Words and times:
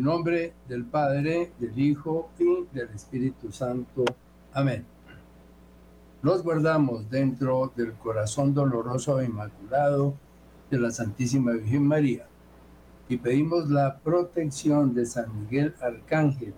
el 0.00 0.06
nombre 0.06 0.54
del 0.66 0.86
Padre, 0.86 1.52
del 1.58 1.78
Hijo 1.78 2.30
y 2.38 2.64
del 2.74 2.88
Espíritu 2.88 3.52
Santo. 3.52 4.06
Amén. 4.54 4.86
Los 6.22 6.42
guardamos 6.42 7.10
dentro 7.10 7.70
del 7.76 7.92
corazón 7.92 8.54
doloroso 8.54 9.20
e 9.20 9.26
inmaculado 9.26 10.14
de 10.70 10.78
la 10.78 10.90
Santísima 10.90 11.52
Virgen 11.52 11.82
María 11.82 12.26
y 13.10 13.18
pedimos 13.18 13.68
la 13.68 13.98
protección 13.98 14.94
de 14.94 15.04
San 15.04 15.38
Miguel 15.38 15.74
Arcángel 15.82 16.54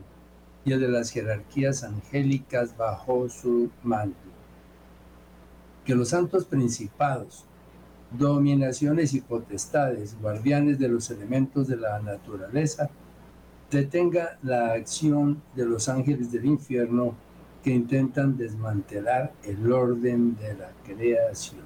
y 0.65 0.71
de 0.71 0.89
las 0.89 1.11
jerarquías 1.11 1.83
angélicas 1.83 2.77
bajo 2.77 3.29
su 3.29 3.71
manto. 3.83 4.31
Que 5.85 5.97
los 5.97 6.11
santos 6.11 6.45
principados, 6.45 7.45
dominaciones 8.13 9.15
y 9.15 9.21
potestades, 9.21 10.17
guardianes 10.21 10.79
de 10.79 10.87
los 10.87 11.11
elementos 11.11 11.67
de 11.67 11.77
la 11.77 11.99
naturaleza, 11.99 12.89
detenga 13.73 14.39
la 14.43 14.75
acción 14.75 15.43
de 15.57 15.65
los 15.65 15.89
ángeles 15.89 16.31
del 16.31 16.45
infierno 16.45 17.15
que 17.65 17.71
intentan 17.71 18.37
desmantelar 18.37 19.33
el 19.45 19.73
orden 19.73 20.37
de 20.37 20.55
la 20.55 20.71
creación. 20.85 21.63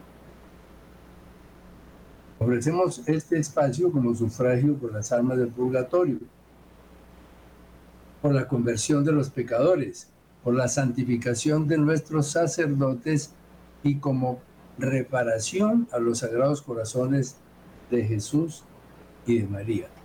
Ofrecemos 2.39 3.03
este 3.07 3.39
espacio 3.39 3.91
como 3.91 4.15
sufragio 4.15 4.77
por 4.77 4.93
las 4.93 5.11
almas 5.11 5.39
del 5.39 5.49
purgatorio, 5.49 6.19
por 8.23 8.35
la 8.35 8.47
conversión 8.47 9.05
de 9.05 9.13
los 9.13 9.31
pecadores, 9.31 10.09
por 10.45 10.55
la 10.55 10.69
santificación 10.69 11.67
de 11.67 11.79
nuestros 11.79 12.29
sacerdotes 12.29 13.33
y 13.83 13.97
como 13.97 14.41
reparación 14.79 15.89
a 15.93 15.99
los 15.99 16.19
sagrados 16.19 16.63
corazones 16.63 17.37
de 17.91 18.05
Jesús 18.05 18.63
y 19.27 19.39
de 19.39 19.49
María. 19.49 19.96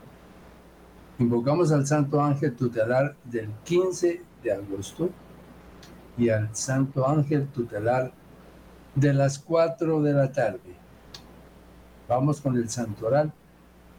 Invocamos 1.22 1.72
al 1.72 1.86
Santo 1.86 2.20
Ángel 2.20 2.56
tutelar 2.56 3.16
del 3.26 3.48
15 3.64 4.24
de 4.42 4.52
agosto 4.52 5.12
y 6.18 6.30
al 6.30 6.50
Santo 6.56 7.08
Ángel 7.08 7.48
tutelar 7.50 8.12
de 8.96 9.14
las 9.14 9.38
4 9.38 10.02
de 10.02 10.14
la 10.14 10.32
tarde. 10.32 10.76
Vamos 12.10 12.42
con 12.42 12.58
el 12.58 12.68
santoral, 12.70 13.32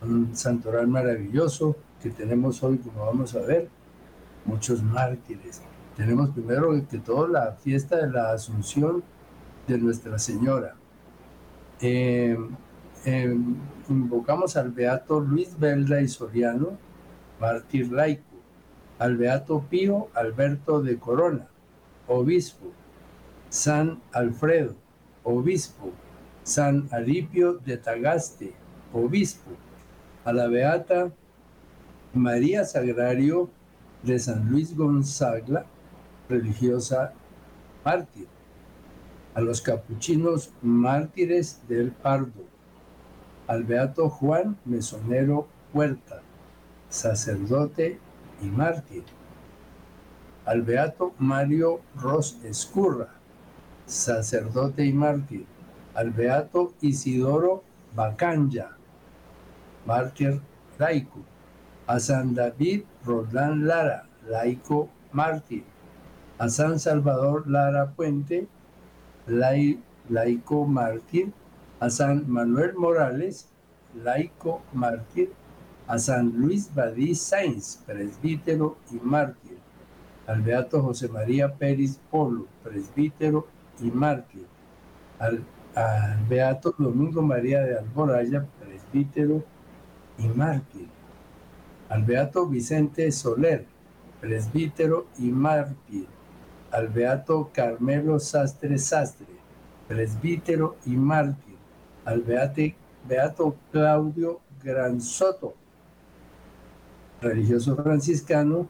un 0.00 0.34
santoral 0.34 0.88
maravilloso 0.88 1.76
que 2.02 2.10
tenemos 2.10 2.60
hoy, 2.64 2.78
como 2.78 3.06
vamos 3.06 3.36
a 3.36 3.42
ver, 3.42 3.68
muchos 4.44 4.82
mártires. 4.82 5.62
Tenemos 5.96 6.30
primero 6.30 6.72
que 6.88 6.98
todo 6.98 7.28
la 7.28 7.52
fiesta 7.52 7.98
de 7.98 8.10
la 8.10 8.32
Asunción 8.32 9.04
de 9.68 9.78
Nuestra 9.78 10.18
Señora. 10.18 10.74
Eh, 11.80 12.36
eh, 13.04 13.36
invocamos 13.88 14.56
al 14.56 14.72
Beato 14.72 15.20
Luis 15.20 15.56
Velda 15.56 16.00
y 16.00 16.08
Soriano, 16.08 16.90
mártir 17.42 17.90
laico, 17.90 18.36
al 19.00 19.16
Beato 19.16 19.64
Pío 19.68 20.08
Alberto 20.14 20.80
de 20.80 20.96
Corona, 20.96 21.48
obispo, 22.06 22.66
San 23.48 24.00
Alfredo, 24.12 24.76
obispo, 25.24 25.90
San 26.44 26.88
Alipio 26.92 27.54
de 27.54 27.78
Tagaste, 27.78 28.52
obispo, 28.92 29.50
a 30.24 30.32
la 30.32 30.46
Beata 30.46 31.10
María 32.14 32.64
Sagrario 32.64 33.50
de 34.04 34.20
San 34.20 34.48
Luis 34.48 34.76
Gonzaga, 34.76 35.66
religiosa 36.28 37.12
mártir, 37.84 38.28
a 39.34 39.40
los 39.40 39.60
capuchinos 39.60 40.52
mártires 40.62 41.60
del 41.66 41.90
Pardo, 41.90 42.44
al 43.48 43.64
Beato 43.64 44.08
Juan 44.08 44.56
Mesonero 44.64 45.48
Huerta, 45.74 46.22
sacerdote 46.92 47.98
y 48.42 48.46
mártir, 48.46 49.02
al 50.44 50.60
Beato 50.60 51.14
Mario 51.18 51.80
Ros 51.98 52.38
Escurra, 52.44 53.08
sacerdote 53.86 54.84
y 54.84 54.92
mártir, 54.92 55.46
al 55.94 56.10
Beato 56.10 56.74
Isidoro 56.82 57.64
Bacanya, 57.96 58.76
mártir 59.86 60.42
laico, 60.78 61.20
a 61.86 61.98
San 61.98 62.34
David 62.34 62.84
Roldán 63.06 63.66
Lara, 63.66 64.06
laico 64.28 64.90
mártir, 65.12 65.64
a 66.36 66.50
San 66.50 66.78
Salvador 66.78 67.48
Lara 67.48 67.92
Puente, 67.92 68.48
laico 69.26 70.66
mártir, 70.66 71.32
a 71.80 71.88
San 71.88 72.30
Manuel 72.30 72.74
Morales, 72.74 73.48
laico 73.94 74.60
mártir, 74.74 75.32
a 75.86 75.98
San 75.98 76.32
Luis 76.36 76.72
Badí 76.74 77.14
Sainz, 77.14 77.78
presbítero 77.86 78.76
y 78.90 78.96
mártir, 78.96 79.58
al 80.26 80.42
Beato 80.42 80.82
José 80.82 81.08
María 81.08 81.52
Pérez 81.54 81.98
Polo, 82.10 82.46
presbítero 82.62 83.46
y 83.80 83.90
mártir, 83.90 84.46
al, 85.18 85.44
Beato 86.28 86.74
Domingo 86.76 87.22
María 87.22 87.62
de 87.62 87.78
Alboraya, 87.78 88.46
presbítero 88.60 89.42
y 90.18 90.28
mártir, 90.28 90.86
al 91.88 92.04
Beato 92.04 92.46
Vicente 92.46 93.10
Soler, 93.10 93.66
presbítero 94.20 95.06
y 95.18 95.30
mártir, 95.30 96.06
al 96.70 96.88
Beato 96.88 97.50
Carmelo 97.52 98.18
Sastre 98.18 98.78
Sastre, 98.78 99.26
presbítero 99.88 100.76
y 100.86 100.90
mártir, 100.90 101.56
al 102.04 102.22
Beato 102.22 103.56
Claudio 103.70 104.40
Gran 104.62 105.00
Soto, 105.00 105.54
religioso 107.22 107.76
franciscano, 107.76 108.68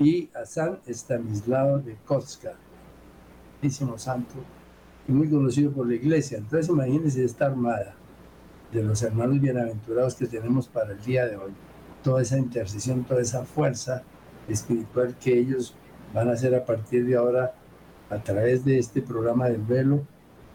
y 0.00 0.30
a 0.34 0.46
San 0.46 0.80
Estanislao 0.86 1.78
de 1.78 1.94
Kotska, 2.06 2.54
santo 3.96 4.34
y 5.06 5.12
muy 5.12 5.28
conocido 5.28 5.70
por 5.70 5.86
la 5.86 5.94
iglesia. 5.94 6.38
Entonces 6.38 6.70
imagínense 6.70 7.22
esta 7.22 7.46
armada 7.46 7.94
de 8.72 8.82
los 8.82 9.02
hermanos 9.02 9.40
bienaventurados 9.40 10.14
que 10.14 10.26
tenemos 10.26 10.68
para 10.68 10.92
el 10.92 11.02
día 11.02 11.26
de 11.26 11.36
hoy, 11.36 11.52
toda 12.02 12.22
esa 12.22 12.38
intercesión, 12.38 13.04
toda 13.04 13.20
esa 13.20 13.44
fuerza 13.44 14.02
espiritual 14.48 15.14
que 15.20 15.38
ellos 15.38 15.74
van 16.14 16.30
a 16.30 16.32
hacer 16.32 16.54
a 16.54 16.64
partir 16.64 17.04
de 17.04 17.16
ahora 17.16 17.54
a 18.08 18.18
través 18.22 18.64
de 18.64 18.78
este 18.78 19.02
programa 19.02 19.48
del 19.48 19.62
velo 19.62 20.02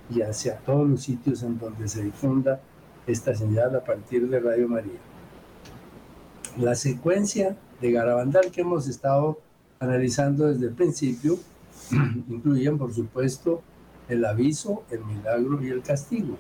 y 0.10 0.22
hacia 0.22 0.58
todos 0.58 0.90
los 0.90 1.04
sitios 1.04 1.44
en 1.44 1.60
donde 1.60 1.88
se 1.88 2.04
difunda 2.04 2.60
esta 3.06 3.36
señal 3.36 3.76
a 3.76 3.84
partir 3.84 4.28
de 4.28 4.40
Radio 4.40 4.68
María 4.68 5.15
la 6.58 6.76
secuencia 6.76 7.58
de 7.82 7.92
Garabandal 7.92 8.52
que 8.52 8.62
hemos 8.62 8.88
estado 8.88 9.40
analizando 9.80 10.48
desde 10.48 10.68
el 10.68 10.74
principio 10.74 11.38
incluyen, 12.30 12.78
por 12.78 12.94
supuesto, 12.94 13.62
el 14.08 14.24
aviso, 14.24 14.84
el 14.90 15.04
milagro 15.04 15.62
y 15.64 15.70
el 15.70 15.82
castigo. 15.82 16.38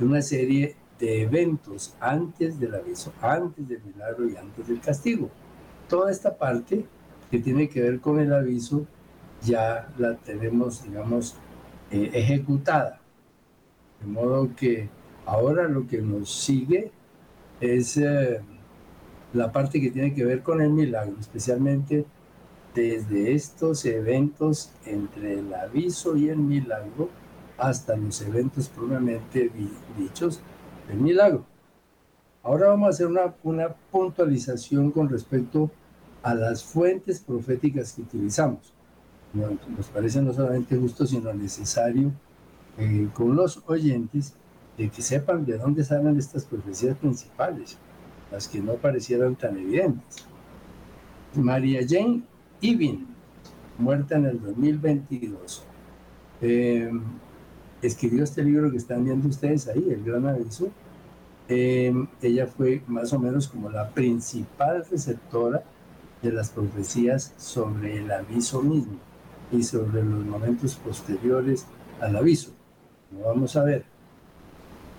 Una 0.00 0.20
serie 0.20 0.76
de 0.98 1.22
eventos 1.22 1.94
antes 2.00 2.58
del 2.60 2.74
aviso, 2.74 3.12
antes 3.20 3.66
del 3.66 3.82
milagro 3.82 4.28
y 4.28 4.36
antes 4.36 4.68
del 4.68 4.80
castigo. 4.80 5.30
Toda 5.88 6.10
esta 6.10 6.36
parte 6.36 6.84
que 7.30 7.38
tiene 7.38 7.68
que 7.68 7.80
ver 7.80 8.00
con 8.00 8.20
el 8.20 8.32
aviso 8.32 8.86
ya 9.42 9.88
la 9.98 10.16
tenemos, 10.16 10.82
digamos, 10.84 11.36
eh, 11.90 12.10
ejecutada. 12.12 13.00
De 14.00 14.06
modo 14.06 14.50
que 14.54 14.88
ahora 15.24 15.68
lo 15.68 15.86
que 15.86 16.02
nos 16.02 16.30
sigue 16.30 16.90
es... 17.60 17.96
Eh, 17.96 18.40
la 19.34 19.52
parte 19.52 19.80
que 19.80 19.90
tiene 19.90 20.14
que 20.14 20.24
ver 20.24 20.42
con 20.42 20.60
el 20.60 20.70
milagro, 20.70 21.16
especialmente 21.20 22.06
desde 22.74 23.34
estos 23.34 23.84
eventos 23.84 24.70
entre 24.86 25.38
el 25.40 25.52
aviso 25.52 26.16
y 26.16 26.28
el 26.28 26.38
milagro 26.38 27.08
hasta 27.58 27.96
los 27.96 28.20
eventos 28.22 28.68
propiamente 28.68 29.50
dichos 29.98 30.40
del 30.88 30.98
milagro. 30.98 31.44
Ahora 32.42 32.68
vamos 32.68 32.86
a 32.86 32.90
hacer 32.90 33.06
una, 33.06 33.34
una 33.42 33.68
puntualización 33.90 34.90
con 34.90 35.08
respecto 35.08 35.70
a 36.22 36.34
las 36.34 36.64
fuentes 36.64 37.20
proféticas 37.20 37.92
que 37.92 38.02
utilizamos. 38.02 38.72
Nos 39.32 39.86
parece 39.88 40.22
no 40.22 40.32
solamente 40.32 40.76
justo, 40.76 41.06
sino 41.06 41.32
necesario 41.32 42.12
eh, 42.78 43.08
con 43.12 43.34
los 43.34 43.62
oyentes 43.66 44.34
de 44.76 44.90
que 44.90 45.02
sepan 45.02 45.44
de 45.44 45.58
dónde 45.58 45.84
salen 45.84 46.18
estas 46.18 46.44
profecías 46.44 46.96
principales 46.96 47.78
las 48.30 48.48
que 48.48 48.60
no 48.60 48.74
parecieran 48.74 49.36
tan 49.36 49.56
evidentes. 49.58 50.26
María 51.34 51.80
Jane 51.88 52.22
Ibin, 52.60 53.06
muerta 53.78 54.16
en 54.16 54.26
el 54.26 54.40
2022, 54.40 55.64
eh, 56.40 56.90
escribió 57.82 58.24
este 58.24 58.42
libro 58.42 58.70
que 58.70 58.76
están 58.76 59.04
viendo 59.04 59.28
ustedes 59.28 59.68
ahí, 59.68 59.90
El 59.90 60.04
Gran 60.04 60.26
Aviso. 60.26 60.70
Eh, 61.48 61.92
ella 62.22 62.46
fue 62.46 62.82
más 62.86 63.12
o 63.12 63.18
menos 63.18 63.48
como 63.48 63.68
la 63.68 63.90
principal 63.90 64.84
receptora 64.90 65.62
de 66.22 66.32
las 66.32 66.50
profecías 66.50 67.34
sobre 67.36 67.98
el 67.98 68.10
aviso 68.10 68.62
mismo 68.62 68.98
y 69.52 69.62
sobre 69.62 70.02
los 70.02 70.24
momentos 70.24 70.76
posteriores 70.76 71.66
al 72.00 72.16
aviso. 72.16 72.52
Lo 73.12 73.26
vamos 73.28 73.56
a 73.56 73.64
ver. 73.64 73.93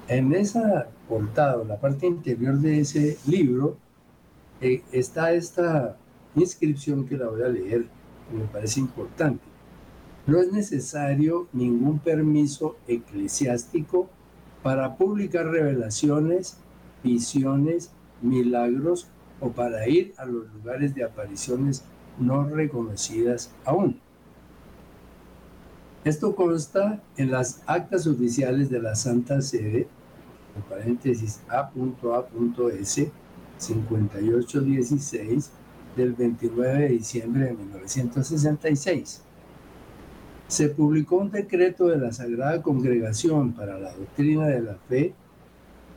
En 0.08 0.34
esa 0.36 0.88
portada, 1.10 1.64
la 1.64 1.80
parte 1.80 2.06
interior 2.06 2.60
de 2.60 2.80
ese 2.80 3.18
libro, 3.26 3.78
eh, 4.62 4.84
está 4.92 5.34
esta 5.34 5.98
inscripción 6.36 7.08
que 7.08 7.18
la 7.18 7.28
voy 7.28 7.42
a 7.42 7.48
leer, 7.48 7.86
que 8.30 8.38
me 8.38 8.46
parece 8.46 8.80
importante. 8.80 9.44
No 10.28 10.40
es 10.40 10.52
necesario 10.52 11.48
ningún 11.54 12.00
permiso 12.00 12.78
eclesiástico 12.88 14.10
para 14.62 14.96
publicar 14.96 15.48
revelaciones, 15.48 16.58
visiones, 17.04 17.92
milagros 18.22 19.08
o 19.40 19.50
para 19.50 19.88
ir 19.88 20.14
a 20.18 20.26
los 20.26 20.52
lugares 20.54 20.96
de 20.96 21.04
apariciones 21.04 21.84
no 22.20 22.48
reconocidas 22.48 23.52
aún. 23.66 24.00
Esto 26.04 26.36
consta 26.36 27.02
en 27.18 27.32
las 27.32 27.64
actas 27.66 28.06
oficiales 28.06 28.70
de 28.70 28.80
la 28.80 28.96
Santa 28.96 29.42
Sede, 29.42 29.88
en 30.56 30.62
paréntesis 30.64 31.42
A.A.S. 31.50 33.12
5816 33.58 35.52
del 35.96 36.14
29 36.14 36.80
de 36.80 36.90
diciembre 36.90 37.46
de 37.46 37.54
1966. 37.54 39.22
Se 40.48 40.70
publicó 40.70 41.18
un 41.18 41.32
decreto 41.32 41.88
de 41.88 41.98
la 41.98 42.12
Sagrada 42.12 42.62
Congregación 42.62 43.54
para 43.54 43.80
la 43.80 43.94
Doctrina 43.94 44.48
de 44.48 44.62
la 44.62 44.76
Fe 44.90 45.14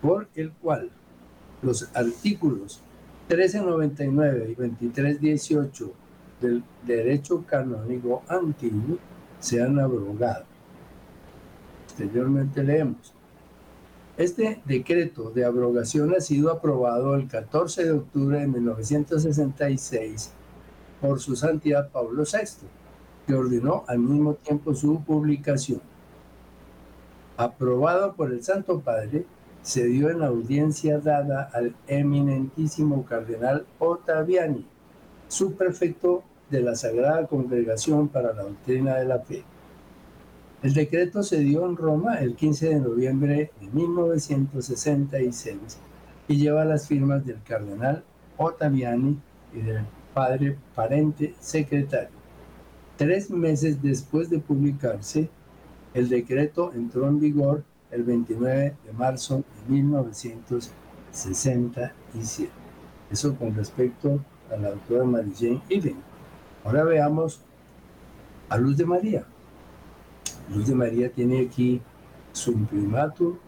por 0.01 0.29
el 0.37 0.53
cual 0.53 0.91
los 1.63 1.91
artículos 1.95 2.81
1399 3.29 4.51
y 4.51 4.55
2318 4.55 5.93
del 6.41 6.63
derecho 6.87 7.45
canónico 7.45 8.23
antiguo 8.29 8.99
se 9.41 9.61
han 9.61 9.79
abrogado. 9.79 10.45
Posteriormente 11.85 12.63
leemos. 12.63 13.18
Este 14.19 14.61
decreto 14.65 15.31
de 15.31 15.45
abrogación 15.45 16.13
ha 16.13 16.21
sido 16.21 16.51
aprobado 16.51 17.15
el 17.15 17.29
14 17.29 17.85
de 17.85 17.93
octubre 17.93 18.41
de 18.41 18.49
1966 18.49 20.33
por 21.01 21.21
su 21.21 21.37
santidad 21.37 21.93
Pablo 21.93 22.25
VI, 22.25 22.67
que 23.29 23.35
ordenó 23.35 23.85
al 23.87 24.01
mismo 24.01 24.35
tiempo 24.35 24.75
su 24.75 25.05
publicación. 25.05 25.81
Aprobado 27.37 28.15
por 28.15 28.33
el 28.33 28.43
Santo 28.43 28.81
Padre, 28.81 29.25
se 29.63 29.85
dio 29.85 30.11
en 30.11 30.25
audiencia 30.25 30.99
dada 30.99 31.49
al 31.55 31.77
eminentísimo 31.87 33.05
cardenal 33.05 33.67
Ottaviani, 33.79 34.67
subprefecto 35.29 36.25
de 36.51 36.63
la 36.63 36.75
Sagrada 36.75 37.29
Congregación 37.29 38.09
para 38.09 38.33
la 38.33 38.43
Doctrina 38.43 38.97
de 38.97 39.05
la 39.05 39.21
Fe. 39.21 39.45
El 40.61 40.75
decreto 40.75 41.23
se 41.23 41.39
dio 41.39 41.65
en 41.67 41.77
Roma 41.77 42.17
el 42.17 42.35
15 42.35 42.71
de 42.71 42.81
noviembre 42.81 43.53
de 43.61 43.71
1966 43.71 45.79
y 46.27 46.37
lleva 46.37 46.65
las 46.65 46.89
firmas 46.89 47.25
del 47.25 47.41
cardenal 47.45 48.03
Ottaviani 48.37 49.21
y 49.55 49.61
del 49.61 49.85
padre 50.13 50.59
parente 50.75 51.37
secretario. 51.39 52.11
Tres 52.97 53.31
meses 53.31 53.81
después 53.81 54.31
de 54.31 54.41
publicarse, 54.41 55.31
el 55.95 56.09
decreto 56.09 56.73
entró 56.75 57.07
en 57.07 57.21
vigor 57.21 57.63
el 57.93 58.03
29 58.03 58.75
de 58.85 58.93
marzo 58.95 59.37
de 59.37 59.73
1967. 59.73 62.51
Eso 63.13 63.37
con 63.37 63.55
respecto 63.55 64.19
a 64.53 64.57
la 64.57 64.71
doctora 64.71 65.05
Mary 65.05 65.33
Jane 65.39 65.63
Ahora 66.65 66.83
veamos 66.83 67.43
a 68.49 68.59
Luz 68.59 68.77
de 68.77 68.87
María. 68.87 69.25
Luz 70.51 70.67
de 70.67 70.75
María 70.75 71.13
tiene 71.13 71.41
aquí 71.41 71.81
su 72.33 72.53
imprimatur 72.53 73.39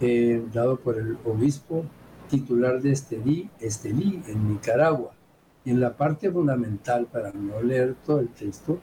eh, 0.00 0.44
dado 0.52 0.78
por 0.78 0.96
el 0.96 1.18
obispo 1.24 1.84
titular 2.28 2.80
de 2.80 2.92
Estelí, 2.92 3.50
Estelí, 3.60 4.22
en 4.26 4.48
Nicaragua. 4.48 5.12
Y 5.64 5.70
en 5.70 5.80
la 5.80 5.96
parte 5.96 6.30
fundamental, 6.30 7.06
para 7.06 7.32
no 7.32 7.60
leer 7.62 7.96
todo 8.04 8.20
el 8.20 8.28
texto, 8.28 8.78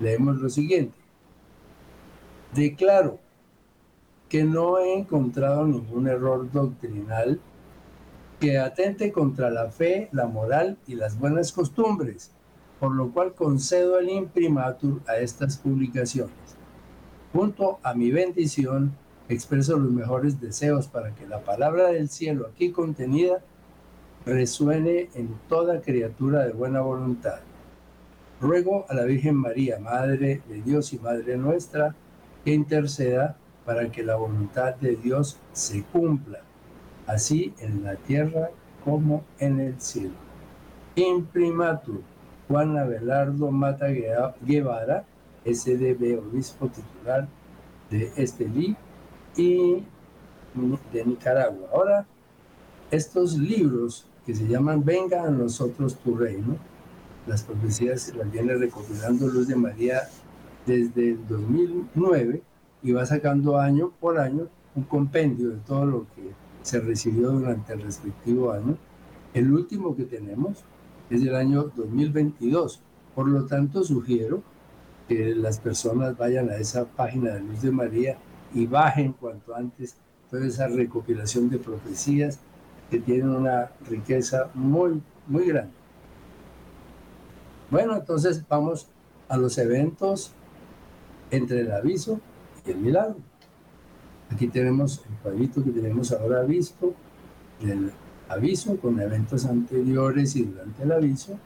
leemos 0.00 0.38
lo 0.38 0.48
siguiente. 0.48 0.96
Declaro 2.54 3.18
que 4.28 4.44
no 4.44 4.78
he 4.78 4.94
encontrado 4.94 5.66
ningún 5.66 6.06
error 6.06 6.50
doctrinal 6.50 7.40
que 8.38 8.58
atente 8.58 9.10
contra 9.10 9.50
la 9.50 9.70
fe, 9.70 10.08
la 10.12 10.26
moral 10.26 10.78
y 10.86 10.94
las 10.94 11.18
buenas 11.18 11.52
costumbres, 11.52 12.30
por 12.78 12.94
lo 12.94 13.10
cual 13.10 13.34
concedo 13.34 13.98
el 13.98 14.08
imprimatur 14.08 15.00
a 15.08 15.16
estas 15.16 15.56
publicaciones 15.56 16.57
Junto 17.32 17.78
a 17.82 17.94
mi 17.94 18.10
bendición, 18.10 18.92
expreso 19.28 19.78
los 19.78 19.92
mejores 19.92 20.40
deseos 20.40 20.88
para 20.88 21.14
que 21.14 21.26
la 21.26 21.40
palabra 21.40 21.88
del 21.88 22.08
cielo 22.08 22.46
aquí 22.46 22.70
contenida 22.70 23.42
resuene 24.24 25.10
en 25.14 25.34
toda 25.48 25.82
criatura 25.82 26.44
de 26.44 26.52
buena 26.52 26.80
voluntad. 26.80 27.40
Ruego 28.40 28.86
a 28.88 28.94
la 28.94 29.04
Virgen 29.04 29.34
María, 29.34 29.78
Madre 29.78 30.40
de 30.48 30.62
Dios 30.62 30.92
y 30.92 30.98
Madre 30.98 31.36
nuestra, 31.36 31.94
que 32.44 32.54
interceda 32.54 33.36
para 33.66 33.90
que 33.90 34.02
la 34.02 34.16
voluntad 34.16 34.74
de 34.76 34.96
Dios 34.96 35.38
se 35.52 35.82
cumpla, 35.82 36.40
así 37.06 37.52
en 37.58 37.84
la 37.84 37.96
tierra 37.96 38.50
como 38.84 39.24
en 39.38 39.60
el 39.60 39.80
cielo. 39.80 40.14
Imprimatur 40.94 42.00
Juan 42.48 42.78
Abelardo 42.78 43.50
Mata 43.50 43.88
Guevara, 43.88 45.04
SDB, 45.44 46.18
obispo 46.18 46.68
titular 46.68 47.28
de 47.90 48.12
Estelí 48.16 48.76
y 49.36 49.82
de 50.92 51.04
Nicaragua. 51.04 51.68
Ahora, 51.72 52.06
estos 52.90 53.36
libros 53.36 54.06
que 54.26 54.34
se 54.34 54.46
llaman 54.46 54.84
Venga 54.84 55.24
a 55.24 55.30
nosotros 55.30 55.96
tu 55.96 56.16
reino, 56.16 56.56
las 57.26 57.42
profecías 57.42 58.14
las 58.14 58.30
viene 58.30 58.54
recopilando 58.54 59.28
Luz 59.28 59.48
de 59.48 59.56
María 59.56 60.02
desde 60.66 61.10
el 61.10 61.28
2009 61.28 62.42
y 62.82 62.92
va 62.92 63.06
sacando 63.06 63.58
año 63.58 63.92
por 64.00 64.18
año 64.18 64.48
un 64.74 64.84
compendio 64.84 65.50
de 65.50 65.56
todo 65.58 65.84
lo 65.86 66.06
que 66.14 66.32
se 66.62 66.80
recibió 66.80 67.30
durante 67.30 67.72
el 67.72 67.82
respectivo 67.82 68.52
año. 68.52 68.76
El 69.34 69.52
último 69.52 69.96
que 69.96 70.04
tenemos 70.04 70.64
es 71.10 71.22
del 71.22 71.34
año 71.34 71.70
2022. 71.74 72.80
Por 73.14 73.28
lo 73.28 73.46
tanto, 73.46 73.82
sugiero 73.84 74.42
que 75.08 75.34
las 75.34 75.58
personas 75.58 76.16
vayan 76.16 76.50
a 76.50 76.56
esa 76.56 76.84
página 76.84 77.32
de 77.32 77.40
Luz 77.40 77.62
de 77.62 77.70
María 77.70 78.18
y 78.54 78.66
bajen 78.66 79.14
cuanto 79.14 79.54
antes 79.54 79.96
toda 80.30 80.46
esa 80.46 80.68
recopilación 80.68 81.48
de 81.48 81.58
profecías 81.58 82.38
que 82.90 83.00
tienen 83.00 83.30
una 83.30 83.70
riqueza 83.88 84.50
muy, 84.54 85.02
muy 85.26 85.46
grande. 85.46 85.72
Bueno, 87.70 87.96
entonces 87.96 88.46
vamos 88.48 88.88
a 89.28 89.36
los 89.36 89.58
eventos 89.58 90.32
entre 91.30 91.60
el 91.60 91.72
aviso 91.72 92.20
y 92.66 92.70
el 92.70 92.78
milagro. 92.78 93.16
Aquí 94.30 94.48
tenemos 94.48 95.02
el 95.08 95.16
cuadrito 95.22 95.64
que 95.64 95.70
tenemos 95.70 96.12
ahora 96.12 96.42
visto 96.42 96.94
del 97.60 97.92
aviso 98.28 98.76
con 98.76 99.00
eventos 99.00 99.46
anteriores 99.46 100.36
y 100.36 100.42
durante 100.44 100.82
el 100.82 100.92
aviso 100.92 101.38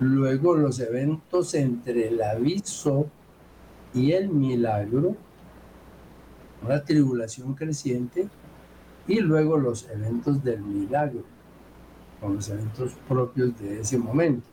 luego 0.00 0.54
los 0.54 0.78
eventos 0.80 1.54
entre 1.54 2.08
el 2.08 2.22
aviso 2.22 3.06
y 3.94 4.12
el 4.12 4.28
milagro, 4.28 5.16
una 6.64 6.84
tribulación 6.84 7.54
creciente, 7.54 8.28
y 9.06 9.20
luego 9.20 9.56
los 9.56 9.88
eventos 9.88 10.44
del 10.44 10.60
milagro, 10.60 11.22
con 12.20 12.36
los 12.36 12.48
eventos 12.48 12.92
propios 13.08 13.58
de 13.58 13.80
ese 13.80 13.98
momento. 13.98 14.46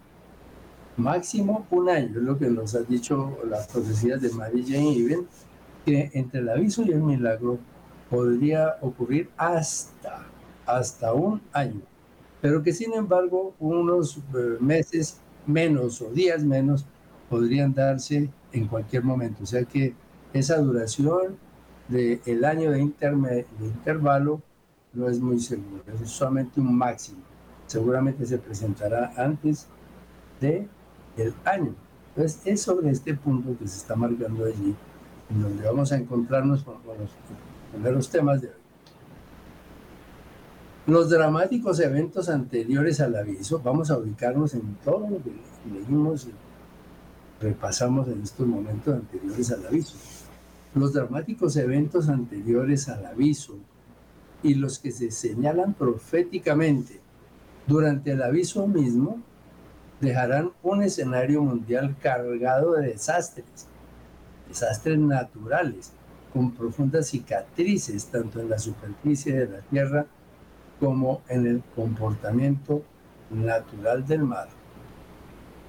Máximo 0.98 1.68
un 1.72 1.90
año, 1.90 2.20
es 2.20 2.24
lo 2.24 2.38
que 2.38 2.50
nos 2.50 2.74
ha 2.74 2.82
dicho 2.82 3.38
las 3.50 3.68
profecías 3.68 4.22
de 4.22 4.30
Mary 4.30 4.64
Jane 4.66 4.98
Even, 4.98 5.28
que 5.86 6.10
entre 6.14 6.40
el 6.40 6.50
aviso 6.50 6.84
y 6.84 6.92
el 6.92 7.04
milagro 7.04 7.60
podría 8.10 8.78
ocurrir 8.82 9.30
hasta, 9.36 10.26
hasta 10.66 11.12
un 11.12 11.42
año, 11.52 11.82
pero 12.42 12.64
que 12.64 12.72
sin 12.72 12.94
embargo 12.94 13.54
unos 13.60 14.18
eh, 14.18 14.58
meses 14.62 15.20
menos 15.48 16.02
o 16.02 16.10
días 16.10 16.44
menos 16.44 16.86
podrían 17.30 17.74
darse 17.74 18.30
en 18.52 18.68
cualquier 18.68 19.04
momento. 19.04 19.44
O 19.44 19.46
sea 19.46 19.64
que 19.64 19.94
esa 20.34 20.58
duración 20.58 21.38
del 21.88 22.22
el 22.26 22.46
año 22.46 22.72
de, 22.72 22.80
intervalo 22.80 24.42
no 24.94 25.10
es 25.10 25.20
muy 25.20 25.40
seguro, 25.40 25.84
es 26.02 26.10
solamente 26.10 26.60
un 26.60 26.76
máximo. 26.76 27.20
Seguramente 27.68 28.26
se 28.26 28.38
presentará 28.38 29.14
antes 29.18 29.68
de 30.40 30.68
el 31.18 31.34
año. 31.44 31.74
Entonces 32.10 32.42
es 32.46 32.62
sobre 32.62 32.90
este 32.92 33.14
punto 33.14 33.58
que 33.58 33.68
se 33.68 33.78
está 33.78 33.96
marcando 33.96 34.46
allí, 34.46 34.76
donde 35.30 35.66
vamos 35.66 35.92
a 35.92 35.98
encontrarnos 35.98 36.64
con, 36.64 36.76
los 36.76 37.10
primeros 37.72 38.10
temas 38.10 38.42
de 38.42 38.48
hoy. 38.48 38.65
Los 40.88 41.10
dramáticos 41.10 41.80
eventos 41.80 42.30
anteriores 42.30 43.02
al 43.02 43.16
aviso, 43.16 43.60
vamos 43.64 43.90
a 43.90 43.98
ubicarnos 43.98 44.54
en 44.54 44.76
todo 44.84 45.00
lo 45.10 45.18
que 45.24 45.32
leímos 45.74 46.28
y 46.28 47.44
repasamos 47.44 48.08
en 48.08 48.22
estos 48.22 48.46
momentos 48.46 48.94
anteriores 48.94 49.52
al 49.52 49.66
aviso. 49.66 49.96
Los 50.76 50.94
dramáticos 50.94 51.56
eventos 51.58 52.08
anteriores 52.08 52.88
al 52.88 53.06
aviso 53.06 53.56
y 54.44 54.54
los 54.54 54.78
que 54.78 54.92
se 54.92 55.10
señalan 55.10 55.74
proféticamente 55.74 57.00
Durante 57.68 58.12
el 58.12 58.22
aviso 58.22 58.68
mismo, 58.68 59.20
dejarán 60.00 60.52
un 60.62 60.84
escenario 60.84 61.42
mundial 61.42 61.96
cargado 62.00 62.74
de 62.74 62.90
desastres, 62.90 63.66
desastres 64.48 65.00
naturales, 65.00 65.92
con 66.32 66.52
profundas 66.52 67.08
cicatrices 67.08 68.06
tanto 68.06 68.40
en 68.40 68.52
la 68.52 68.60
superficie 68.60 69.34
de 69.34 69.48
la 69.48 69.62
Tierra 69.62 70.06
como 70.80 71.22
en 71.30 71.48
el 71.48 71.64
comportamiento 71.76 72.84
natural 73.30 74.06
del 74.06 74.24
mar. 74.24 74.50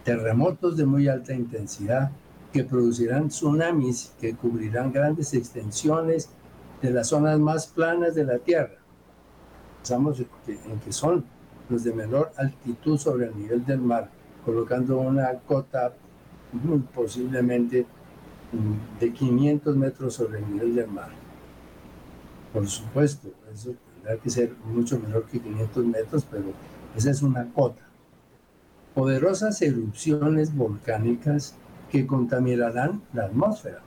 Terremotos 0.04 0.76
de 0.76 0.86
muy 0.86 1.08
alta 1.08 1.34
intensidad 1.34 2.10
que 2.52 2.64
producirán 2.64 3.28
tsunamis 3.28 4.12
que 4.20 4.34
cubrirán 4.34 4.92
grandes 4.92 5.34
extensiones 5.34 6.30
de 6.80 6.90
las 6.90 7.08
zonas 7.08 7.38
más 7.38 7.66
planas 7.66 8.14
de 8.14 8.24
la 8.24 8.38
Tierra. 8.38 8.76
Pensamos 9.78 10.20
en 10.46 10.80
que 10.80 10.92
son 10.92 11.24
los 11.68 11.84
de 11.84 11.92
menor 11.92 12.32
altitud 12.36 12.98
sobre 12.98 13.26
el 13.26 13.36
nivel 13.36 13.64
del 13.64 13.80
mar, 13.80 14.10
colocando 14.44 14.98
una 14.98 15.32
cota 15.46 15.92
muy 16.52 16.78
posiblemente 16.94 17.86
mm, 18.52 19.00
de 19.00 19.12
500 19.12 19.76
metros 19.76 20.14
sobre 20.14 20.38
el 20.38 20.50
nivel 20.52 20.74
del 20.74 20.88
mar. 20.88 21.10
Por 22.52 22.66
supuesto, 22.68 23.28
eso 23.52 23.74
tendrá 24.06 24.22
que 24.22 24.30
ser 24.30 24.54
mucho 24.64 25.00
menor 25.00 25.24
que 25.26 25.40
500 25.40 25.84
metros, 25.84 26.26
pero 26.30 26.44
esa 26.96 27.10
es 27.10 27.22
una 27.22 27.52
cota. 27.52 27.82
Poderosas 28.94 29.60
erupciones 29.62 30.54
volcánicas 30.54 31.56
que 31.90 32.06
contaminarán 32.06 33.02
la 33.12 33.24
atmósfera. 33.24 33.80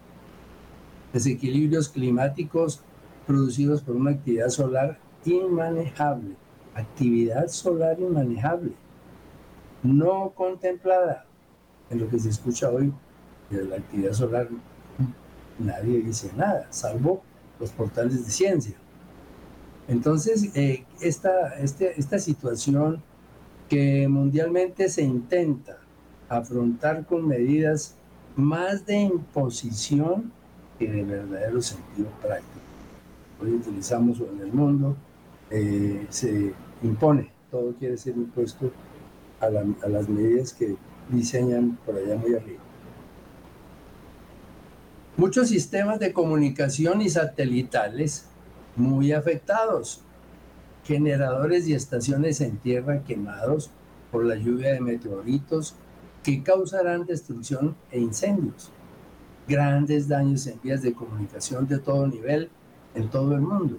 Desequilibrios 1.14 1.90
climáticos 1.90 2.82
producidos 3.26 3.82
por 3.82 3.96
una 3.96 4.12
actividad 4.12 4.50
solar 4.50 5.00
inmanejable. 5.26 6.36
Actividad 6.76 7.48
solar 7.48 7.98
inmanejable. 8.00 8.74
No 9.84 10.34
contemplada. 10.36 11.26
En 11.90 12.02
lo 12.02 12.10
que 12.10 12.20
se 12.20 12.30
escucha 12.30 12.70
hoy 12.70 12.94
de 13.50 13.64
la 13.64 13.78
actividad 13.78 14.14
solar, 14.14 14.50
nadie 15.58 16.02
dice 16.02 16.30
nada, 16.36 16.68
salvo 16.72 17.24
los 17.60 17.72
portales 17.72 18.26
de 18.26 18.32
ciencia. 18.32 18.76
Entonces, 19.90 20.56
eh, 20.56 20.86
esta, 21.02 21.56
este, 21.56 22.00
esta 22.00 22.20
situación 22.20 23.02
que 23.68 24.08
mundialmente 24.08 24.88
se 24.88 25.02
intenta 25.02 25.80
afrontar 26.30 27.08
con 27.08 27.28
medidas 27.28 27.96
más 28.36 28.86
de 28.86 28.98
imposición 28.98 30.32
que 30.78 30.88
de 30.88 31.04
verdadero 31.04 31.60
sentido 31.62 32.08
práctico. 32.22 32.60
Hoy 33.42 33.54
utilizamos 33.54 34.20
en 34.20 34.40
el 34.40 34.54
mundo, 34.54 34.96
eh, 35.50 36.06
se 36.10 36.54
impone, 36.84 37.32
todo 37.50 37.74
quiere 37.74 37.98
ser 37.98 38.16
impuesto 38.16 38.72
a, 39.42 39.48
a 39.48 39.90
las 39.90 40.08
medidas 40.08 40.54
que 40.54 40.76
diseñan 41.10 41.80
por 41.84 41.96
allá 41.96 42.16
muy 42.16 42.36
arriba. 42.36 42.62
Muchos 45.18 45.50
sistemas 45.50 46.00
de 46.00 46.14
comunicación 46.14 47.02
y 47.02 47.10
satelitales 47.10 48.29
muy 48.80 49.12
afectados, 49.12 50.02
generadores 50.84 51.68
y 51.68 51.74
estaciones 51.74 52.42
en 52.42 52.58
tierra 52.58 53.04
quemados 53.04 53.70
por 54.12 54.26
la 54.26 54.36
lluvia 54.36 54.74
de 54.74 54.82
meteoritos 54.82 55.76
que 56.24 56.42
causarán 56.42 57.06
destrucción 57.06 57.76
e 57.92 58.00
incendios, 58.00 58.72
grandes 59.48 60.08
daños 60.08 60.48
en 60.48 60.60
vías 60.62 60.82
de 60.82 60.94
comunicación 60.94 61.68
de 61.68 61.80
todo 61.80 62.08
nivel 62.08 62.50
en 62.96 63.10
todo 63.10 63.36
el 63.36 63.42
mundo. 63.42 63.78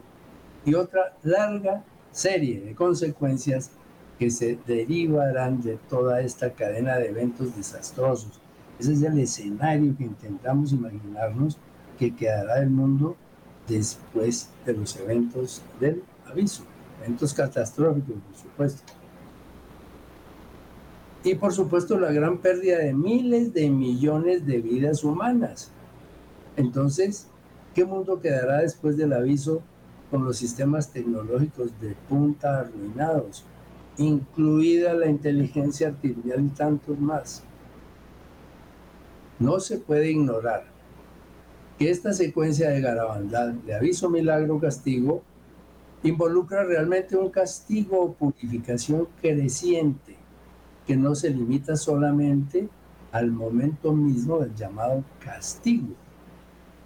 Y 0.64 0.74
otra 0.74 1.16
larga 1.22 1.82
serie 2.12 2.60
de 2.60 2.74
consecuencias 2.74 3.70
que 4.18 4.30
se 4.30 4.58
derivarán 4.66 5.62
de 5.62 5.78
toda 5.88 6.20
esta 6.20 6.52
cadena 6.52 6.96
de 6.96 7.08
eventos 7.08 7.56
desastrosos. 7.56 8.40
Ese 8.78 8.92
es 8.92 9.02
el 9.02 9.18
escenario 9.18 9.96
que 9.96 10.04
intentamos 10.04 10.72
imaginarnos 10.72 11.56
que 11.98 12.14
quedará 12.14 12.60
el 12.60 12.70
mundo 12.70 13.16
después 13.70 14.50
de 14.66 14.74
los 14.74 14.96
eventos 14.96 15.62
del 15.78 16.02
aviso, 16.26 16.64
eventos 17.00 17.32
catastróficos, 17.32 18.16
por 18.16 18.36
supuesto 18.36 18.82
y 21.22 21.34
por 21.34 21.52
supuesto 21.52 21.98
la 21.98 22.12
gran 22.12 22.38
pérdida 22.38 22.78
de 22.78 22.94
miles 22.94 23.52
de 23.52 23.68
millones 23.68 24.46
de 24.46 24.58
vidas 24.58 25.04
humanas. 25.04 25.70
Entonces, 26.56 27.26
¿qué 27.74 27.84
mundo 27.84 28.20
quedará 28.20 28.58
después 28.58 28.96
del 28.96 29.12
aviso 29.12 29.62
con 30.10 30.24
los 30.24 30.38
sistemas 30.38 30.90
tecnológicos 30.90 31.78
de 31.80 31.94
punta 32.08 32.60
arruinados, 32.60 33.44
incluida 33.98 34.94
la 34.94 35.08
inteligencia 35.08 35.88
artificial 35.88 36.44
y 36.44 36.48
tantos 36.48 36.98
más? 36.98 37.42
No 39.38 39.60
se 39.60 39.78
puede 39.78 40.10
ignorar 40.10 40.64
que 41.80 41.90
esta 41.90 42.12
secuencia 42.12 42.68
de 42.68 42.82
garabandal 42.82 43.64
de 43.64 43.74
aviso, 43.74 44.10
milagro, 44.10 44.60
castigo, 44.60 45.22
involucra 46.02 46.62
realmente 46.62 47.16
un 47.16 47.30
castigo 47.30 48.02
o 48.02 48.12
purificación 48.12 49.08
creciente 49.22 50.14
que 50.86 50.94
no 50.94 51.14
se 51.14 51.30
limita 51.30 51.76
solamente 51.76 52.68
al 53.12 53.30
momento 53.30 53.94
mismo 53.94 54.40
del 54.40 54.54
llamado 54.54 55.02
castigo, 55.24 55.94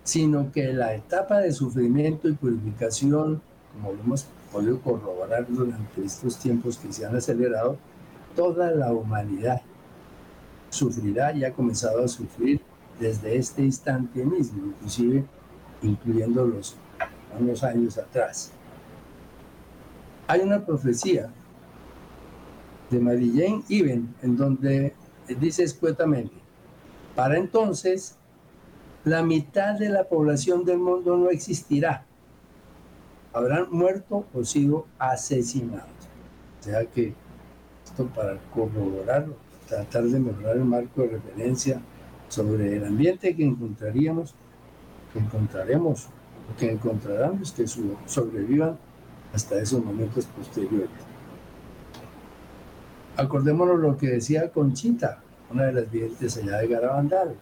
sino 0.05 0.53
que 0.53 0.73
la 0.73 0.95
etapa 0.95 1.41
de 1.41 1.51
sufrimiento 1.51 2.29
y 2.29 2.35
purificación, 2.35 3.43
como 3.73 3.95
lo 3.95 4.01
hemos 4.01 4.29
podido 4.53 4.79
corroborar 4.79 5.45
durante 5.49 6.05
estos 6.05 6.39
tiempos 6.39 6.79
que 6.79 6.93
se 6.93 7.05
han 7.05 7.17
acelerado, 7.17 7.79
toda 8.37 8.71
la 8.71 8.93
humanidad 8.93 9.61
sufrirá 10.71 11.33
y 11.33 11.45
ha 11.45 11.53
comenzado 11.53 12.05
a 12.05 12.07
sufrir 12.07 12.61
desde 13.01 13.37
este 13.37 13.63
instante 13.63 14.25
mismo, 14.25 14.67
inclusive 14.67 15.25
incluyendo 15.83 16.47
los 16.47 17.65
años 17.65 17.99
atrás. 17.99 18.53
Hay 20.27 20.41
una 20.41 20.65
profecía 20.65 21.31
de 22.91 23.01
Mary 23.01 23.33
Jane 23.69 24.05
en 24.23 24.37
donde 24.37 24.95
dice 25.41 25.65
escuetamente, 25.65 26.35
para 27.15 27.37
entonces 27.37 28.17
la 29.05 29.23
mitad 29.23 29.79
de 29.79 29.91
la 29.91 30.09
población 30.09 30.65
del 30.65 30.79
mundo 30.79 31.17
no 31.17 31.31
existirá. 31.31 32.07
Habrán 33.33 33.67
muerto 33.71 34.25
o 34.33 34.45
sido 34.45 34.87
asesinados. 34.99 35.89
O 36.61 36.63
sea 36.65 36.87
que 36.87 37.13
esto 37.85 38.07
para 38.07 38.39
corroborarlo, 38.55 39.35
tratar 39.69 40.05
de 40.05 40.21
mejorar 40.21 40.57
el 40.57 40.65
marco 40.65 41.03
de 41.03 41.09
referencia 41.09 41.81
sobre 42.35 42.77
el 42.77 42.85
ambiente 42.85 43.37
que 43.37 43.45
encontraríamos, 43.45 44.35
que 45.13 45.21
encontraremos, 45.21 46.09
que 46.59 46.73
encontrarán 46.73 47.39
los 47.39 47.53
que 47.53 47.65
sobrevivan 47.69 48.77
hasta 49.33 49.61
esos 49.61 49.85
momentos 49.85 50.27
posteriores. 50.27 50.91
Acordémonos 53.17 53.79
lo 53.79 53.97
que 53.97 54.09
decía 54.09 54.51
Conchita, 54.51 55.23
una 55.51 55.67
de 55.67 55.73
las 55.75 55.91
videntes 55.91 56.37
allá 56.37 56.59
de 56.59 56.67
Garabandal. 56.67 57.37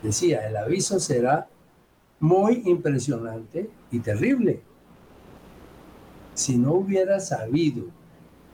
Decía, 0.00 0.46
el 0.46 0.56
aviso 0.56 1.00
será 1.00 1.48
muy 2.20 2.62
impresionante 2.66 3.68
y 3.90 3.98
terrible. 3.98 4.60
Si 6.34 6.56
no 6.56 6.74
hubiera 6.74 7.18
sabido 7.18 7.86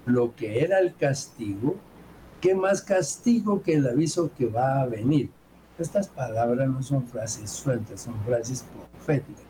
lo 0.07 0.35
que 0.35 0.65
era 0.65 0.79
el 0.79 0.95
castigo, 0.95 1.77
¿qué 2.45 2.55
más 2.55 2.83
castigo 2.83 3.63
que 3.63 3.73
el 3.73 3.87
aviso 3.87 4.31
que 4.37 4.45
va 4.45 4.83
a 4.83 4.87
venir? 4.87 5.31
Estas 5.79 6.09
palabras 6.09 6.69
no 6.69 6.83
son 6.83 7.07
frases 7.07 7.49
sueltas, 7.49 8.03
son 8.03 8.23
frases 8.23 8.67
proféticas, 8.93 9.43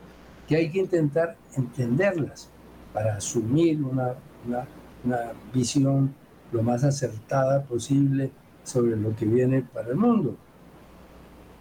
que 0.47 0.55
hay 0.55 0.71
que 0.71 0.79
intentar 0.79 1.35
entenderlas 1.57 2.49
para 2.93 3.17
asumir 3.17 3.83
una, 3.83 4.13
una, 4.47 4.65
una 5.03 5.33
visión 5.53 6.15
lo 6.53 6.63
más 6.63 6.85
acertada 6.85 7.63
posible 7.63 8.31
sobre 8.63 8.95
lo 8.95 9.13
que 9.13 9.25
viene 9.25 9.61
para 9.61 9.89
el 9.89 9.97
mundo. 9.97 10.37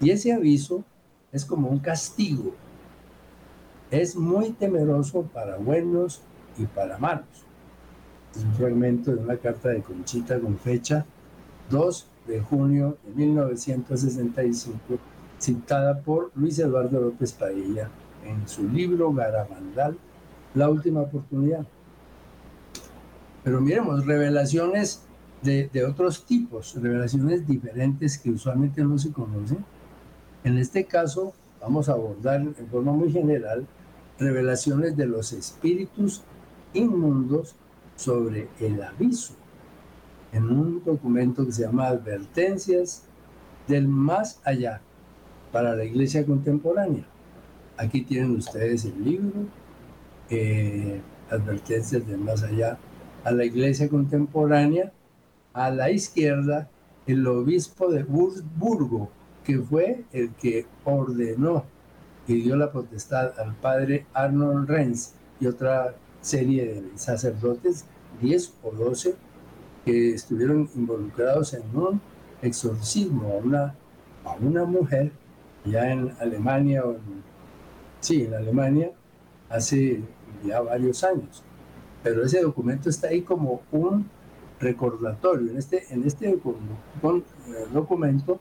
Y 0.00 0.10
ese 0.10 0.32
aviso 0.32 0.84
es 1.32 1.44
como 1.44 1.68
un 1.68 1.80
castigo. 1.80 2.54
Es 3.90 4.14
muy 4.14 4.52
temeroso 4.52 5.22
para 5.22 5.56
buenos 5.56 6.22
y 6.56 6.66
para 6.66 6.96
malos. 6.96 7.44
Es 8.36 8.44
un 8.44 8.54
fragmento 8.54 9.10
de 9.10 9.20
una 9.20 9.36
carta 9.36 9.70
de 9.70 9.82
Conchita 9.82 10.38
con 10.38 10.56
fecha 10.58 11.04
2 11.70 12.06
de 12.26 12.40
junio 12.40 12.96
de 13.04 13.14
1965, 13.14 14.78
citada 15.38 16.00
por 16.00 16.30
Luis 16.34 16.58
Eduardo 16.58 17.00
López 17.00 17.32
Padilla 17.32 17.88
en 18.24 18.48
su 18.48 18.68
libro 18.68 19.12
Garabandal, 19.12 19.96
La 20.54 20.68
Última 20.68 21.02
Oportunidad. 21.02 21.66
Pero 23.42 23.60
miremos, 23.60 24.06
revelaciones 24.06 25.02
de, 25.42 25.84
otros 25.84 26.24
tipos, 26.24 26.74
revelaciones 26.80 27.46
diferentes 27.46 28.16
que 28.16 28.30
usualmente 28.30 28.82
no 28.82 28.98
se 28.98 29.12
conocen. 29.12 29.58
En 30.42 30.56
este 30.56 30.84
caso, 30.84 31.34
vamos 31.60 31.88
a 31.88 31.92
abordar 31.92 32.40
en 32.40 32.66
forma 32.70 32.92
muy 32.92 33.12
general 33.12 33.66
revelaciones 34.18 34.96
de 34.96 35.06
los 35.06 35.32
espíritus 35.32 36.22
inmundos 36.72 37.54
sobre 37.96 38.48
el 38.60 38.82
aviso 38.82 39.34
en 40.34 40.50
un 40.50 40.82
documento 40.84 41.46
que 41.46 41.52
se 41.52 41.62
llama 41.62 41.86
Advertencias 41.86 43.04
del 43.68 43.86
Más 43.86 44.40
Allá 44.44 44.80
para 45.52 45.76
la 45.76 45.84
Iglesia 45.84 46.26
Contemporánea. 46.26 47.06
Aquí 47.76 48.02
tienen 48.02 48.32
ustedes 48.32 48.84
el 48.84 49.04
libro, 49.04 49.46
eh, 50.28 51.00
Advertencias 51.30 52.06
del 52.06 52.18
Más 52.18 52.42
Allá 52.42 52.78
a 53.22 53.30
la 53.30 53.44
Iglesia 53.44 53.88
Contemporánea. 53.88 54.92
A 55.52 55.70
la 55.70 55.88
izquierda, 55.92 56.68
el 57.06 57.24
obispo 57.28 57.88
de 57.88 58.02
Wurzburgo, 58.02 59.08
que 59.44 59.60
fue 59.60 60.02
el 60.12 60.30
que 60.34 60.66
ordenó 60.82 61.64
y 62.26 62.40
dio 62.40 62.56
la 62.56 62.72
potestad 62.72 63.38
al 63.38 63.54
padre 63.54 64.04
Arnold 64.14 64.68
Renz 64.68 65.14
y 65.38 65.46
otra 65.46 65.94
serie 66.20 66.66
de 66.66 66.98
sacerdotes, 66.98 67.84
10 68.20 68.54
o 68.64 68.72
12, 68.72 69.14
que 69.84 70.14
estuvieron 70.14 70.68
involucrados 70.74 71.54
en 71.54 71.62
un 71.74 72.00
exorcismo 72.42 73.28
a 73.32 73.36
una, 73.36 73.74
a 74.24 74.34
una 74.40 74.64
mujer 74.64 75.12
ya 75.64 75.90
en 75.90 76.12
Alemania, 76.20 76.84
o 76.84 76.92
en, 76.92 77.22
sí, 78.00 78.24
en 78.24 78.34
Alemania, 78.34 78.90
hace 79.48 80.00
ya 80.44 80.60
varios 80.60 81.04
años. 81.04 81.42
Pero 82.02 82.24
ese 82.24 82.42
documento 82.42 82.90
está 82.90 83.08
ahí 83.08 83.22
como 83.22 83.62
un 83.72 84.08
recordatorio. 84.60 85.50
En 85.50 85.58
este, 85.58 85.84
en 85.90 86.04
este 86.04 86.28
eh, 86.30 86.38
documento, 87.72 88.40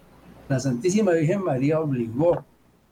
la 0.49 0.59
Santísima 0.59 1.13
Virgen 1.13 1.43
María 1.43 1.79
obligó 1.79 2.43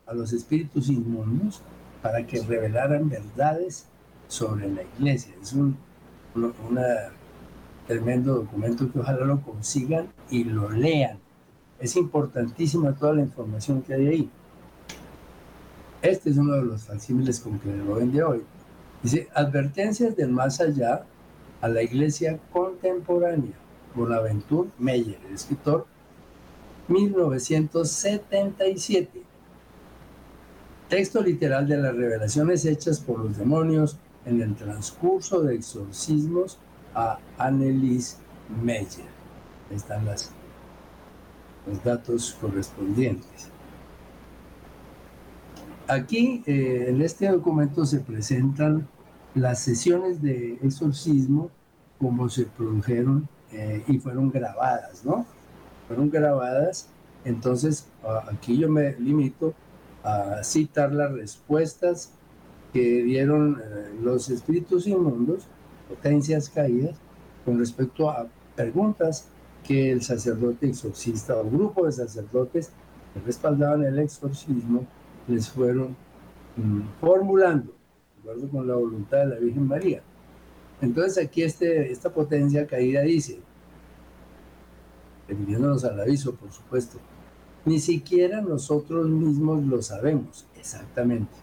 a 0.05 0.13
los 0.13 0.33
espíritus 0.33 0.89
inmundos 0.89 1.61
para 2.01 2.25
que 2.25 2.41
revelaran 2.41 3.09
verdades 3.09 3.85
sobre 4.27 4.69
la 4.69 4.81
iglesia. 4.97 5.33
Es 5.41 5.53
un 5.53 5.77
tremendo 7.91 8.35
documento 8.35 8.89
que 8.89 8.99
ojalá 8.99 9.25
lo 9.25 9.41
consigan 9.41 10.07
y 10.29 10.45
lo 10.45 10.69
lean. 10.69 11.19
Es 11.77 11.97
importantísima 11.97 12.95
toda 12.95 13.15
la 13.15 13.21
información 13.21 13.81
que 13.81 13.93
hay 13.93 14.07
ahí. 14.07 14.29
Este 16.01 16.29
es 16.29 16.37
uno 16.37 16.53
de 16.53 16.63
los 16.63 16.83
facsímiles 16.83 17.41
con 17.41 17.59
que 17.59 17.75
lo 17.75 17.95
vende 17.95 18.23
hoy. 18.23 18.43
Dice, 19.03 19.27
advertencias 19.33 20.15
del 20.15 20.29
más 20.29 20.61
allá 20.61 21.03
a 21.59 21.67
la 21.67 21.83
iglesia 21.83 22.39
contemporánea. 22.53 23.55
Bonaventure 23.93 24.69
Meyer, 24.79 25.19
el 25.27 25.35
escritor, 25.35 25.85
1977. 26.87 29.21
Texto 30.87 31.21
literal 31.21 31.67
de 31.67 31.75
las 31.75 31.93
revelaciones 31.93 32.65
hechas 32.65 33.01
por 33.01 33.19
los 33.19 33.37
demonios 33.37 33.97
en 34.25 34.41
el 34.41 34.55
transcurso 34.55 35.41
de 35.41 35.55
exorcismos 35.55 36.57
a 36.93 37.19
Annelies 37.37 38.17
Meyer. 38.61 39.05
Están 39.69 40.05
las, 40.05 40.31
los 41.65 41.83
datos 41.83 42.37
correspondientes. 42.39 43.49
Aquí, 45.87 46.43
eh, 46.45 46.85
en 46.89 47.01
este 47.01 47.27
documento, 47.27 47.85
se 47.85 47.99
presentan 47.99 48.87
las 49.35 49.59
sesiones 49.59 50.21
de 50.21 50.53
exorcismo 50.61 51.49
como 51.99 52.29
se 52.29 52.45
produjeron 52.45 53.27
eh, 53.51 53.83
y 53.87 53.99
fueron 53.99 54.31
grabadas, 54.31 55.05
¿no? 55.05 55.25
Fueron 55.87 56.09
grabadas, 56.09 56.87
entonces 57.25 57.87
aquí 58.31 58.57
yo 58.57 58.69
me 58.69 58.93
limito 58.97 59.53
a 60.03 60.43
citar 60.43 60.91
las 60.91 61.11
respuestas 61.11 62.11
que 62.73 63.03
dieron 63.03 63.61
eh, 63.61 63.93
los 64.01 64.29
espíritus 64.29 64.87
inmundos, 64.87 65.47
potencias 65.91 66.49
caídas, 66.49 66.95
con 67.43 67.59
respecto 67.59 68.09
a 68.09 68.27
preguntas 68.55 69.27
que 69.63 69.91
el 69.91 70.01
sacerdote 70.01 70.67
exorcista 70.67 71.35
o 71.35 71.43
grupo 71.43 71.85
de 71.85 71.91
sacerdotes 71.91 72.71
que 73.13 73.19
respaldaban 73.19 73.83
el 73.83 73.99
exorcismo 73.99 74.87
les 75.27 75.49
fueron 75.49 75.95
mm, 76.55 76.81
formulando, 77.01 77.73
de 78.15 78.19
acuerdo 78.21 78.49
con 78.49 78.67
la 78.67 78.75
voluntad 78.75 79.17
de 79.19 79.25
la 79.27 79.35
Virgen 79.35 79.67
María. 79.67 80.01
Entonces 80.81 81.23
aquí 81.23 81.43
este, 81.43 81.91
esta 81.91 82.09
potencia 82.09 82.65
caída 82.65 83.01
dice, 83.01 83.39
refiriéndonos 85.27 85.83
al 85.83 85.99
aviso, 85.99 86.35
por 86.35 86.51
supuesto, 86.51 86.99
ni 87.65 87.79
siquiera 87.79 88.41
nosotros 88.41 89.07
mismos 89.09 89.63
lo 89.65 89.81
sabemos 89.81 90.47
exactamente. 90.57 91.35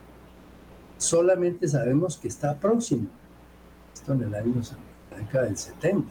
Solamente 0.97 1.69
sabemos 1.69 2.17
que 2.17 2.29
está 2.29 2.59
próximo. 2.59 3.09
Esto 3.99 4.13
en 4.13 4.23
el 4.23 4.35
año, 4.35 4.55
en 4.55 4.63
la 5.11 5.17
década 5.19 5.45
del 5.47 5.57
70. 5.57 6.09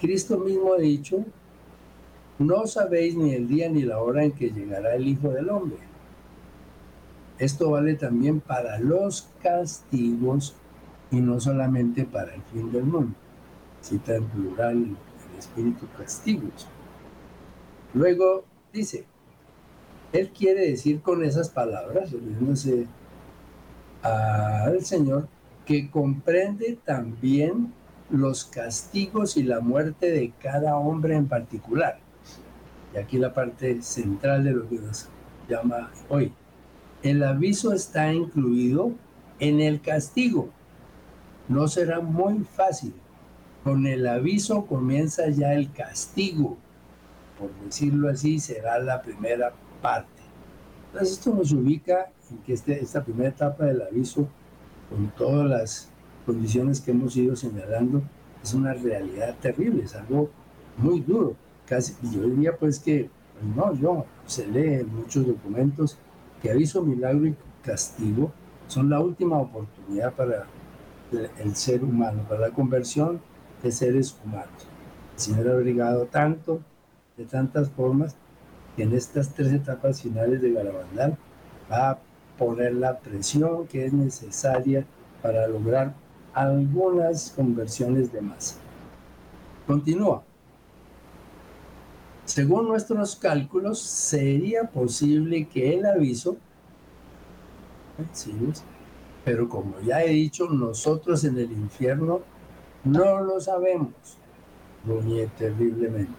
Cristo 0.00 0.38
mismo 0.38 0.72
ha 0.72 0.78
dicho, 0.78 1.26
no 2.38 2.66
sabéis 2.66 3.14
ni 3.16 3.34
el 3.34 3.46
día 3.46 3.68
ni 3.68 3.82
la 3.82 3.98
hora 3.98 4.24
en 4.24 4.32
que 4.32 4.50
llegará 4.50 4.94
el 4.94 5.06
Hijo 5.06 5.28
del 5.28 5.50
Hombre. 5.50 5.78
Esto 7.38 7.70
vale 7.70 7.96
también 7.96 8.40
para 8.40 8.78
los 8.78 9.28
castigos 9.42 10.56
y 11.10 11.20
no 11.20 11.38
solamente 11.38 12.06
para 12.06 12.34
el 12.34 12.42
fin 12.44 12.72
del 12.72 12.84
mundo. 12.84 13.14
Cita 13.82 14.16
en 14.16 14.24
plural 14.24 14.76
el 14.76 15.38
espíritu 15.38 15.86
castigos. 15.98 16.66
Luego 17.92 18.44
dice, 18.72 19.04
él 20.14 20.30
quiere 20.30 20.70
decir 20.70 21.02
con 21.02 21.22
esas 21.22 21.50
palabras, 21.50 22.10
refiriéndose 22.10 22.86
al 24.00 24.82
Señor, 24.82 25.28
que 25.66 25.90
comprende 25.90 26.78
también 26.84 27.72
los 28.08 28.44
castigos 28.44 29.36
y 29.36 29.42
la 29.42 29.60
muerte 29.60 30.10
de 30.10 30.32
cada 30.40 30.76
hombre 30.76 31.16
en 31.16 31.26
particular. 31.26 31.98
Y 32.94 32.98
aquí 32.98 33.18
la 33.18 33.34
parte 33.34 33.82
central 33.82 34.44
de 34.44 34.52
lo 34.52 34.68
que 34.68 34.76
nos 34.76 35.08
llama 35.48 35.90
hoy. 36.08 36.32
El 37.02 37.22
aviso 37.22 37.72
está 37.72 38.12
incluido 38.12 38.92
en 39.38 39.60
el 39.60 39.80
castigo. 39.80 40.48
No 41.48 41.68
será 41.68 42.00
muy 42.00 42.44
fácil. 42.44 42.94
Con 43.64 43.86
el 43.86 44.06
aviso 44.06 44.66
comienza 44.66 45.28
ya 45.28 45.52
el 45.54 45.72
castigo. 45.72 46.56
Por 47.38 47.50
decirlo 47.64 48.08
así, 48.08 48.38
será 48.38 48.78
la 48.78 49.02
primera 49.02 49.52
parte. 49.82 50.22
Entonces 50.86 51.18
esto 51.18 51.34
nos 51.34 51.52
ubica 51.52 52.10
en 52.30 52.38
que 52.38 52.54
este, 52.54 52.80
esta 52.80 53.04
primera 53.04 53.30
etapa 53.30 53.64
del 53.64 53.82
aviso, 53.82 54.28
con 54.88 55.08
todas 55.16 55.48
las 55.48 55.90
condiciones 56.24 56.80
que 56.80 56.90
hemos 56.90 57.16
ido 57.16 57.36
señalando, 57.36 58.02
es 58.42 58.54
una 58.54 58.74
realidad 58.74 59.34
terrible, 59.40 59.84
es 59.84 59.94
algo 59.94 60.30
muy 60.76 61.00
duro. 61.00 61.34
Casi, 61.66 61.94
yo 62.02 62.22
diría 62.22 62.56
pues 62.56 62.78
que, 62.78 63.10
no, 63.54 63.74
yo, 63.74 64.04
se 64.26 64.46
lee 64.46 64.80
en 64.80 64.94
muchos 64.94 65.26
documentos 65.26 65.98
que 66.40 66.50
aviso, 66.50 66.82
milagro 66.82 67.26
y 67.26 67.36
castigo 67.62 68.32
son 68.68 68.90
la 68.90 69.00
última 69.00 69.38
oportunidad 69.38 70.12
para 70.14 70.46
el, 71.38 71.54
ser 71.54 71.84
humano, 71.84 72.24
para 72.28 72.40
la 72.40 72.50
conversión 72.50 73.20
de 73.62 73.72
seres 73.72 74.16
humanos. 74.24 74.66
El 75.14 75.20
Señor 75.20 75.48
ha 75.48 75.56
obligado 75.56 76.06
tanto, 76.06 76.60
de 77.16 77.24
tantas 77.24 77.70
formas, 77.70 78.16
que 78.76 78.82
en 78.82 78.92
estas 78.92 79.32
tres 79.34 79.52
etapas 79.52 80.02
finales 80.02 80.42
de 80.42 80.52
Garabandal 80.52 81.16
va 81.70 81.90
a 81.90 81.98
poner 82.38 82.74
la 82.74 82.98
presión 82.98 83.66
que 83.66 83.86
es 83.86 83.92
necesaria 83.92 84.84
para 85.22 85.46
lograr 85.46 85.94
algunas 86.32 87.30
conversiones 87.30 88.12
de 88.12 88.20
masa. 88.20 88.56
Continúa. 89.66 90.22
Según 92.26 92.66
nuestros 92.66 93.16
cálculos, 93.16 93.80
sería 93.80 94.64
posible 94.64 95.46
que 95.48 95.74
el 95.74 95.86
aviso, 95.86 96.36
pero 99.24 99.48
como 99.48 99.80
ya 99.80 100.02
he 100.02 100.10
dicho, 100.10 100.48
nosotros 100.48 101.24
en 101.24 101.38
el 101.38 101.52
infierno 101.52 102.20
no 102.84 103.20
lo 103.20 103.40
sabemos, 103.40 103.92
gruñe 104.84 105.28
terriblemente. 105.38 106.12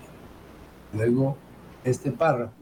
Luego, 0.94 1.38
este 1.84 2.12
párrafo. 2.12 2.54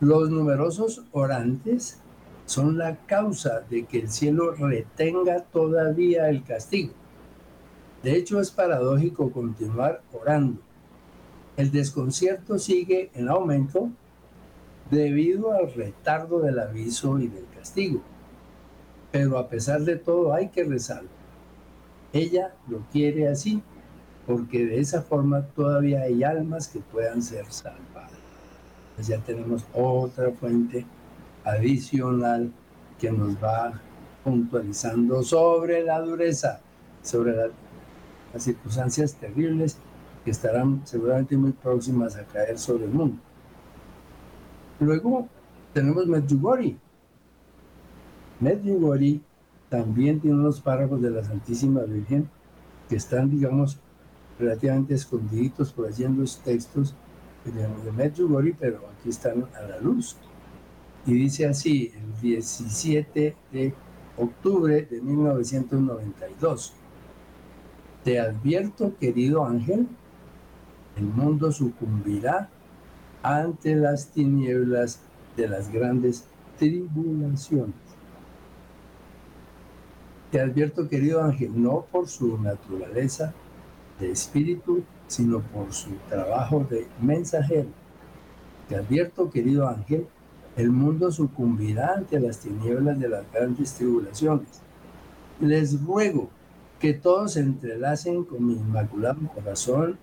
Los 0.00 0.30
numerosos 0.30 1.02
orantes 1.12 2.01
son 2.46 2.78
la 2.78 2.96
causa 3.06 3.60
de 3.68 3.84
que 3.84 4.00
el 4.00 4.10
cielo 4.10 4.52
retenga 4.52 5.42
todavía 5.44 6.28
el 6.28 6.42
castigo. 6.42 6.92
De 8.02 8.16
hecho, 8.16 8.40
es 8.40 8.50
paradójico 8.50 9.30
continuar 9.30 10.02
orando 10.12 10.58
el 11.56 11.70
desconcierto 11.70 12.58
sigue 12.58 13.10
en 13.14 13.28
aumento 13.28 13.90
debido 14.90 15.52
al 15.52 15.72
retardo 15.72 16.40
del 16.40 16.58
aviso 16.58 17.18
y 17.18 17.28
del 17.28 17.46
castigo. 17.54 18.00
Pero 19.10 19.38
a 19.38 19.48
pesar 19.48 19.82
de 19.82 19.96
todo 19.96 20.32
hay 20.32 20.48
que 20.48 20.64
rezar. 20.64 21.02
Ella 22.12 22.54
lo 22.68 22.80
quiere 22.90 23.28
así, 23.28 23.62
porque 24.26 24.64
de 24.64 24.80
esa 24.80 25.02
forma 25.02 25.46
todavía 25.48 26.02
hay 26.02 26.24
almas 26.24 26.68
que 26.68 26.80
puedan 26.80 27.22
ser 27.22 27.44
salvadas. 27.52 28.10
Pues 28.96 29.06
ya 29.06 29.18
tenemos 29.18 29.64
otra 29.74 30.30
fuente 30.32 30.86
adicional 31.44 32.52
que 32.98 33.10
nos 33.10 33.34
va 33.42 33.80
puntualizando 34.24 35.22
sobre 35.22 35.82
la 35.82 36.00
dureza, 36.00 36.60
sobre 37.02 37.34
las 38.32 38.42
circunstancias 38.42 39.14
terribles 39.14 39.76
que 40.24 40.30
estarán 40.30 40.82
seguramente 40.84 41.36
muy 41.36 41.52
próximas 41.52 42.16
a 42.16 42.24
caer 42.24 42.58
sobre 42.58 42.84
el 42.84 42.90
mundo. 42.90 43.16
Luego 44.78 45.28
tenemos 45.72 46.06
Medjugorje. 46.06 46.76
Medjugorje 48.40 49.20
también 49.68 50.20
tiene 50.20 50.36
unos 50.36 50.60
párrafos 50.60 51.00
de 51.02 51.10
la 51.10 51.24
Santísima 51.24 51.82
Virgen 51.82 52.28
que 52.88 52.96
están, 52.96 53.30
digamos, 53.30 53.78
relativamente 54.38 54.94
escondiditos 54.94 55.72
por 55.72 55.86
allí 55.86 56.04
en 56.04 56.18
los 56.18 56.38
textos 56.38 56.94
de 57.44 57.92
Medjugorje, 57.92 58.54
pero 58.58 58.80
aquí 58.98 59.08
están 59.08 59.46
a 59.56 59.62
la 59.62 59.78
luz. 59.78 60.16
Y 61.06 61.14
dice 61.14 61.46
así, 61.46 61.92
el 61.96 62.20
17 62.20 63.36
de 63.52 63.74
octubre 64.16 64.82
de 64.82 65.00
1992. 65.00 66.74
Te 68.04 68.20
advierto, 68.20 68.96
querido 68.98 69.44
ángel, 69.44 69.86
el 70.96 71.04
mundo 71.04 71.50
sucumbirá 71.50 72.48
ante 73.22 73.74
las 73.76 74.08
tinieblas 74.08 75.00
de 75.36 75.48
las 75.48 75.72
grandes 75.72 76.24
tribulaciones. 76.58 77.74
Te 80.30 80.40
advierto, 80.40 80.88
querido 80.88 81.22
ángel, 81.22 81.50
no 81.60 81.86
por 81.90 82.08
su 82.08 82.38
naturaleza 82.38 83.34
de 84.00 84.10
espíritu, 84.10 84.82
sino 85.06 85.40
por 85.40 85.72
su 85.72 85.90
trabajo 86.08 86.66
de 86.68 86.86
mensajero. 87.00 87.68
Te 88.68 88.76
advierto, 88.76 89.30
querido 89.30 89.68
ángel, 89.68 90.06
el 90.56 90.70
mundo 90.70 91.10
sucumbirá 91.10 91.94
ante 91.94 92.20
las 92.20 92.40
tinieblas 92.40 92.98
de 92.98 93.08
las 93.08 93.30
grandes 93.32 93.72
tribulaciones. 93.74 94.60
Les 95.40 95.82
ruego 95.82 96.28
que 96.78 96.92
todos 96.92 97.34
se 97.34 97.40
entrelacen 97.40 98.24
con 98.24 98.46
mi 98.46 98.54
inmaculado 98.54 99.20
corazón, 99.34 99.98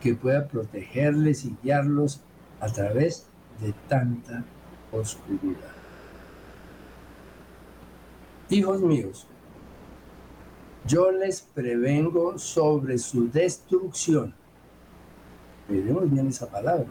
que 0.00 0.14
pueda 0.14 0.48
protegerles 0.48 1.44
y 1.44 1.56
guiarlos 1.62 2.20
a 2.60 2.66
través 2.66 3.26
de 3.60 3.72
tanta 3.88 4.44
oscuridad. 4.90 5.72
Hijos 8.50 8.80
míos, 8.80 9.26
yo 10.86 11.10
les 11.10 11.40
prevengo 11.40 12.38
sobre 12.38 12.98
su 12.98 13.30
destrucción. 13.30 14.34
Miremos 15.68 16.10
bien 16.10 16.26
esa 16.26 16.50
palabra 16.50 16.86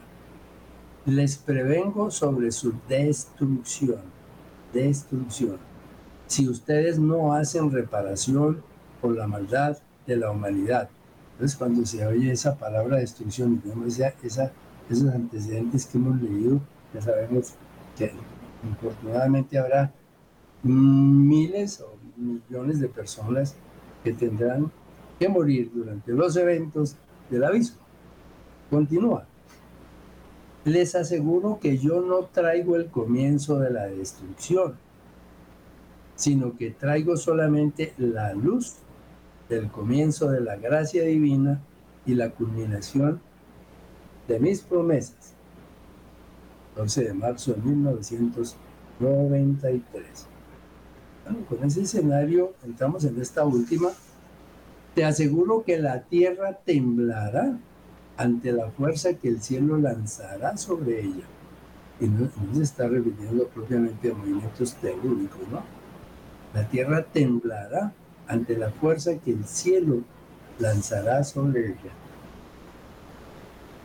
les 1.06 1.38
prevengo 1.38 2.12
sobre 2.12 2.52
su 2.52 2.74
destrucción. 2.88 4.02
Destrucción. 4.74 5.58
Si 6.28 6.48
ustedes 6.48 6.98
no 7.00 7.34
hacen 7.34 7.72
reparación 7.72 8.64
por 9.02 9.16
la 9.16 9.28
maldad 9.28 9.78
de 10.08 10.18
la 10.18 10.32
humanidad. 10.32 10.90
Entonces, 11.34 11.58
cuando 11.58 11.86
se 11.86 12.06
oye 12.06 12.32
esa 12.32 12.56
palabra 12.56 12.98
destrucción, 12.98 13.62
digamos, 13.62 14.00
esa, 14.00 14.52
esos 14.90 15.10
antecedentes 15.14 15.86
que 15.86 15.98
hemos 15.98 16.22
leído, 16.22 16.62
ya 16.94 17.02
sabemos 17.02 17.54
que 17.98 18.14
infortunadamente 18.64 19.58
habrá 19.58 19.94
miles 20.64 21.82
o 21.82 21.98
millones 22.16 22.80
de 22.80 22.88
personas 22.88 23.56
que 24.04 24.14
tendrán 24.14 24.72
que 25.20 25.28
morir 25.28 25.72
durante 25.74 26.12
los 26.14 26.36
eventos 26.38 26.96
del 27.30 27.44
aviso. 27.44 27.74
Continúa. 28.70 29.28
Les 30.66 30.96
aseguro 30.96 31.60
que 31.60 31.78
yo 31.78 32.02
no 32.02 32.26
traigo 32.26 32.76
el 32.78 32.88
comienzo 32.88 33.60
de 33.60 33.70
la 33.70 33.86
destrucción, 33.88 34.78
sino 36.16 36.56
que 36.56 36.72
traigo 36.72 37.18
solamente 37.18 37.94
la 37.98 38.34
luz 38.34 38.78
del 39.50 39.70
comienzo 39.70 40.32
de 40.32 40.40
la 40.40 40.56
gracia 40.56 41.04
divina 41.04 41.60
y 42.06 42.16
la 42.16 42.30
culminación 42.30 43.20
de 44.28 44.40
mis 44.40 44.62
promesas. 44.62 45.34
12 46.78 47.04
de 47.04 47.14
marzo 47.14 47.54
de 47.54 47.62
1993. 47.62 50.28
Bueno, 51.26 51.46
con 51.48 51.64
ese 51.64 51.82
escenario 51.82 52.54
entramos 52.64 53.04
en 53.04 53.22
esta 53.22 53.46
última. 53.46 53.90
Te 54.96 55.06
aseguro 55.06 55.64
que 55.64 55.78
la 55.78 56.02
tierra 56.04 56.60
temblará 56.66 57.60
ante 58.18 58.52
la 58.52 58.70
fuerza 58.72 59.14
que 59.14 59.28
el 59.28 59.42
cielo 59.42 59.78
lanzará 59.78 60.58
sobre 60.58 61.02
ella. 61.02 61.26
Y 62.00 62.08
no, 62.08 62.30
se 62.54 62.64
está 62.64 62.88
refiriendo 62.88 63.48
propiamente 63.48 64.12
a 64.12 64.14
movimientos 64.14 64.76
telúricos, 64.76 65.48
¿no? 65.52 65.64
La 66.54 66.68
tierra 66.68 67.04
temblará 67.04 67.94
ante 68.28 68.58
la 68.58 68.70
fuerza 68.70 69.18
que 69.18 69.32
el 69.32 69.46
cielo 69.46 70.02
lanzará 70.60 71.24
sobre 71.24 71.68
ella. 71.68 71.92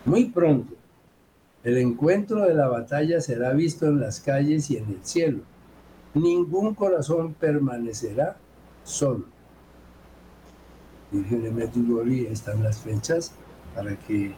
Muy 0.05 0.27
pronto, 0.27 0.75
el 1.64 1.79
encuentro 1.79 2.43
de 2.43 2.55
la 2.55 2.69
batalla 2.69 3.21
será 3.21 3.53
visto 3.53 3.87
en 3.87 4.01
las 4.01 4.21
calles 4.21 4.71
y 4.71 4.77
en 4.77 4.88
el 4.88 5.05
cielo. 5.05 5.41
Ningún 6.14 6.75
corazón 6.75 7.35
permanecerá 7.35 8.37
solo. 8.85 9.25
Virgen 11.11 11.55
Medjugorje 11.55 12.31
están 12.31 12.62
las 12.62 12.81
fechas 12.81 13.33
para 13.74 13.96
que 13.96 14.35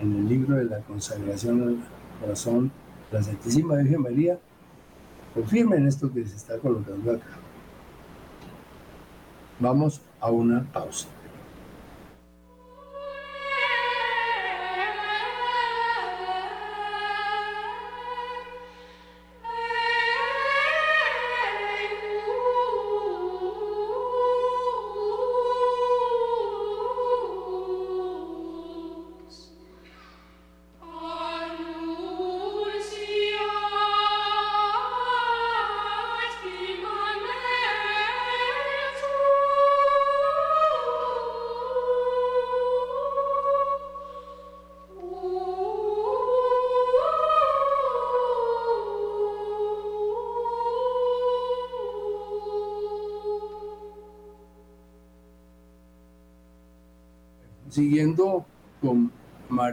en 0.00 0.16
el 0.16 0.28
libro 0.28 0.56
de 0.56 0.64
la 0.64 0.78
consagración 0.80 1.62
al 1.62 1.76
corazón 2.20 2.70
la 3.10 3.22
Santísima 3.22 3.76
Virgen 3.76 4.02
María 4.02 4.38
confirmen 5.34 5.86
esto 5.86 6.12
que 6.12 6.24
se 6.26 6.36
está 6.36 6.58
colocando 6.58 7.12
acá. 7.12 7.26
Vamos 9.60 10.00
a 10.20 10.30
una 10.30 10.64
pausa. 10.72 11.08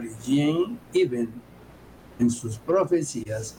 Mary 0.06 0.78
Jane 0.92 1.28
en 2.18 2.30
sus 2.30 2.56
profecías, 2.56 3.56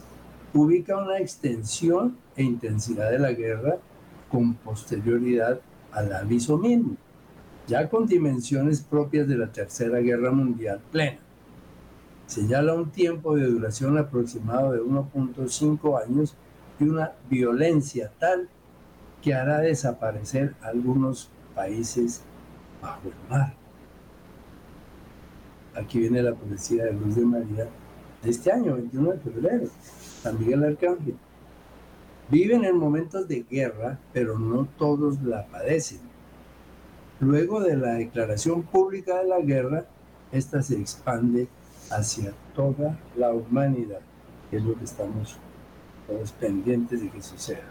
ubica 0.52 0.96
una 0.96 1.18
extensión 1.18 2.16
e 2.36 2.42
intensidad 2.42 3.10
de 3.10 3.18
la 3.18 3.32
guerra 3.32 3.78
con 4.30 4.54
posterioridad 4.54 5.60
al 5.92 6.12
aviso 6.12 6.58
mismo, 6.58 6.96
ya 7.66 7.88
con 7.88 8.06
dimensiones 8.06 8.80
propias 8.80 9.28
de 9.28 9.36
la 9.36 9.52
Tercera 9.52 9.98
Guerra 9.98 10.32
Mundial 10.32 10.80
plena. 10.90 11.18
Señala 12.26 12.74
un 12.74 12.90
tiempo 12.90 13.36
de 13.36 13.46
duración 13.46 13.96
aproximado 13.96 14.72
de 14.72 14.80
1.5 14.80 16.04
años 16.04 16.34
y 16.80 16.84
una 16.84 17.12
violencia 17.30 18.12
tal 18.18 18.48
que 19.22 19.34
hará 19.34 19.60
desaparecer 19.60 20.54
algunos 20.62 21.30
países 21.54 22.22
bajo 22.82 23.08
el 23.08 23.30
mar. 23.30 23.67
Aquí 25.74 25.98
viene 25.98 26.22
la 26.22 26.34
poesía 26.34 26.84
de 26.84 26.92
Luz 26.92 27.16
de 27.16 27.24
María 27.24 27.68
de 28.22 28.30
este 28.30 28.50
año, 28.52 28.74
21 28.74 29.12
de 29.12 29.18
febrero, 29.18 29.66
San 30.22 30.38
Miguel 30.38 30.64
Arcángel. 30.64 31.16
Viven 32.30 32.64
en 32.64 32.76
momentos 32.76 33.26
de 33.28 33.44
guerra, 33.48 33.98
pero 34.12 34.38
no 34.38 34.66
todos 34.76 35.22
la 35.22 35.46
padecen. 35.46 36.00
Luego 37.20 37.60
de 37.60 37.76
la 37.76 37.94
declaración 37.94 38.62
pública 38.62 39.18
de 39.18 39.28
la 39.28 39.40
guerra, 39.40 39.86
esta 40.30 40.62
se 40.62 40.78
expande 40.78 41.48
hacia 41.90 42.32
toda 42.54 42.98
la 43.16 43.32
humanidad, 43.32 44.00
que 44.50 44.58
es 44.58 44.62
lo 44.62 44.76
que 44.76 44.84
estamos 44.84 45.38
todos 46.06 46.32
pendientes 46.32 47.00
de 47.00 47.10
que 47.10 47.22
suceda. 47.22 47.64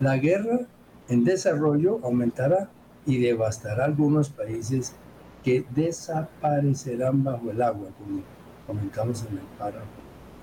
La 0.00 0.16
guerra 0.16 0.60
en 1.08 1.24
desarrollo 1.24 2.00
aumentará 2.02 2.70
y 3.06 3.20
devastará 3.20 3.84
algunos 3.84 4.30
países 4.30 4.94
que 5.42 5.64
desaparecerán 5.70 7.24
bajo 7.24 7.50
el 7.50 7.60
agua, 7.62 7.88
como 7.98 8.22
comentamos 8.66 9.24
en 9.28 9.38
el 9.38 9.44
párrafo 9.58 9.86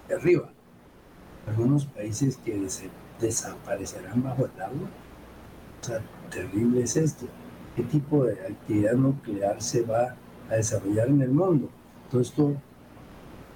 de 0.08 0.16
arriba. 0.16 0.50
Algunos 1.48 1.86
países 1.86 2.38
que 2.38 2.60
desaparecerán 3.20 4.22
bajo 4.24 4.46
el 4.46 4.62
agua. 4.62 4.90
O 5.82 5.86
sea, 5.86 6.02
terrible 6.30 6.84
es 6.84 6.96
esto. 6.98 7.26
qué 7.76 7.84
tipo 7.84 8.26
de 8.26 8.34
actividad 8.34 8.94
nuclear 8.94 9.62
se 9.62 9.84
va 9.84 10.16
a 10.50 10.56
desarrollar 10.56 11.08
en 11.08 11.22
el 11.22 11.32
mundo. 11.32 11.70
Todo 12.12 12.22
esto 12.22 12.56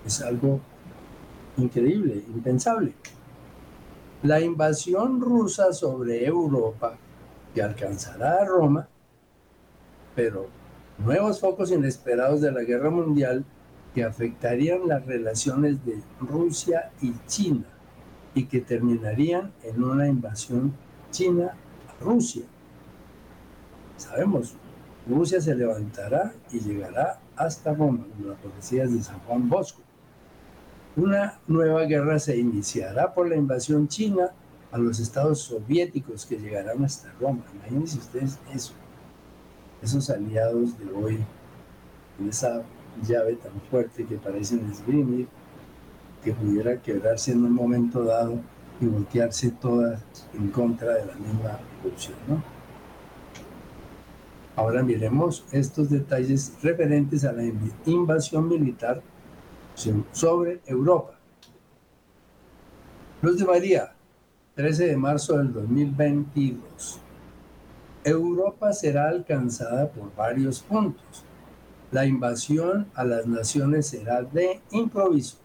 es 0.05 0.21
algo 0.21 0.61
increíble, 1.57 2.23
impensable. 2.33 2.93
La 4.23 4.39
invasión 4.39 5.19
rusa 5.19 5.73
sobre 5.73 6.25
Europa, 6.25 6.95
que 7.53 7.61
alcanzará 7.61 8.41
a 8.41 8.45
Roma, 8.45 8.87
pero 10.15 10.47
nuevos 10.97 11.39
focos 11.39 11.71
inesperados 11.71 12.41
de 12.41 12.51
la 12.51 12.63
guerra 12.63 12.89
mundial 12.89 13.43
que 13.93 14.03
afectarían 14.03 14.87
las 14.87 15.05
relaciones 15.05 15.85
de 15.85 16.01
Rusia 16.19 16.91
y 17.01 17.13
China 17.27 17.65
y 18.33 18.45
que 18.45 18.61
terminarían 18.61 19.51
en 19.63 19.83
una 19.83 20.07
invasión 20.07 20.73
china 21.11 21.55
a 21.87 22.03
Rusia. 22.03 22.43
Sabemos, 23.97 24.55
Rusia 25.07 25.39
se 25.39 25.55
levantará 25.55 26.33
y 26.51 26.59
llegará 26.59 27.19
hasta 27.35 27.73
Roma, 27.73 28.05
como 28.15 28.29
las 28.29 28.39
profecías 28.39 28.91
de 28.91 29.03
San 29.03 29.19
Juan 29.19 29.49
Bosco. 29.49 29.81
Una 30.95 31.39
nueva 31.47 31.83
guerra 31.83 32.19
se 32.19 32.37
iniciará 32.37 33.13
por 33.13 33.27
la 33.27 33.35
invasión 33.35 33.87
china 33.87 34.31
a 34.71 34.77
los 34.77 34.99
estados 34.99 35.39
soviéticos 35.39 36.25
que 36.25 36.37
llegarán 36.37 36.83
hasta 36.83 37.11
Roma. 37.19 37.43
Imagínense 37.53 37.99
ustedes 37.99 38.39
eso, 38.53 38.73
esos 39.83 40.09
aliados 40.09 40.77
de 40.79 40.91
hoy, 40.91 41.19
en 42.19 42.29
esa 42.29 42.63
llave 43.05 43.35
tan 43.35 43.51
fuerte 43.69 44.05
que 44.05 44.15
parecen 44.15 44.69
esgrimir, 44.71 45.27
que 46.23 46.31
pudiera 46.31 46.81
quebrarse 46.81 47.33
en 47.33 47.43
un 47.43 47.53
momento 47.53 48.03
dado 48.03 48.39
y 48.79 48.85
voltearse 48.85 49.51
todas 49.51 50.01
en 50.33 50.49
contra 50.49 50.93
de 50.93 51.05
la 51.05 51.15
misma. 51.15 51.59
¿no? 52.27 52.43
Ahora 54.55 54.83
miremos 54.83 55.45
estos 55.51 55.89
detalles 55.89 56.53
referentes 56.61 57.25
a 57.25 57.33
la 57.33 57.43
invasión 57.85 58.47
militar 58.47 59.01
sobre 60.11 60.61
Europa. 60.65 61.19
Luz 63.21 63.37
de 63.37 63.45
María, 63.45 63.93
13 64.55 64.87
de 64.87 64.97
marzo 64.97 65.37
del 65.37 65.51
2022. 65.51 67.02
Europa 68.03 68.73
será 68.73 69.07
alcanzada 69.09 69.89
por 69.89 70.13
varios 70.15 70.61
puntos. 70.61 71.23
La 71.91 72.05
invasión 72.05 72.87
a 72.95 73.05
las 73.05 73.27
naciones 73.27 73.87
será 73.87 74.23
de 74.23 74.59
improviso. 74.71 75.37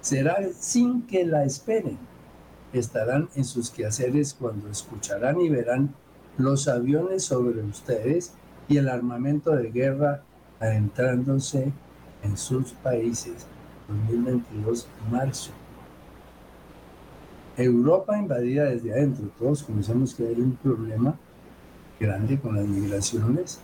Será 0.00 0.36
sin 0.58 1.06
que 1.06 1.24
la 1.24 1.44
esperen. 1.44 1.98
Estarán 2.72 3.28
en 3.34 3.44
sus 3.44 3.70
quehaceres 3.70 4.34
cuando 4.34 4.68
escucharán 4.68 5.40
y 5.40 5.48
verán 5.48 5.94
los 6.36 6.68
aviones 6.68 7.24
sobre 7.24 7.62
ustedes 7.62 8.34
y 8.68 8.76
el 8.76 8.88
armamento 8.88 9.52
de 9.52 9.70
guerra 9.70 10.22
adentrándose 10.60 11.72
en 12.22 12.36
sus 12.36 12.72
países. 12.72 13.46
2022, 13.88 14.86
marzo. 15.10 15.52
Europa 17.56 18.18
invadida 18.18 18.64
desde 18.64 18.92
adentro. 18.92 19.30
Todos 19.38 19.62
conocemos 19.62 20.14
que 20.14 20.26
hay 20.26 20.40
un 20.40 20.56
problema 20.56 21.18
grande 21.98 22.38
con 22.38 22.56
las 22.56 22.66
migraciones 22.66 23.60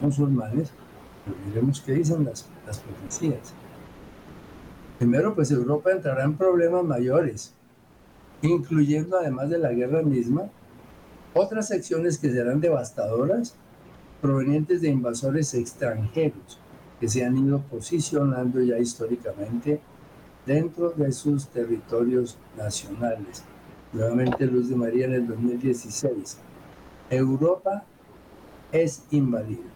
musulmanes, 0.00 0.70
pero 1.24 1.36
miremos 1.46 1.80
qué 1.80 1.92
dicen 1.92 2.24
las, 2.24 2.48
las 2.66 2.78
profecías. 2.80 3.54
Primero, 4.98 5.34
pues 5.34 5.50
Europa 5.50 5.90
entrará 5.92 6.24
en 6.24 6.36
problemas 6.36 6.84
mayores, 6.84 7.54
incluyendo 8.42 9.18
además 9.18 9.50
de 9.50 9.58
la 9.58 9.72
guerra 9.72 10.02
misma, 10.02 10.44
otras 11.34 11.68
secciones 11.68 12.18
que 12.18 12.30
serán 12.30 12.60
devastadoras 12.60 13.56
provenientes 14.22 14.80
de 14.80 14.88
invasores 14.88 15.52
extranjeros 15.54 16.58
que 16.98 17.08
se 17.08 17.24
han 17.24 17.36
ido 17.36 17.60
posicionando 17.60 18.60
ya 18.62 18.78
históricamente 18.78 19.80
dentro 20.46 20.90
de 20.90 21.12
sus 21.12 21.48
territorios 21.48 22.38
nacionales. 22.56 23.44
Nuevamente 23.92 24.46
Luz 24.46 24.68
de 24.68 24.76
María 24.76 25.06
en 25.06 25.14
el 25.14 25.26
2016. 25.26 26.38
Europa 27.10 27.84
es 28.72 29.04
invadida. 29.12 29.70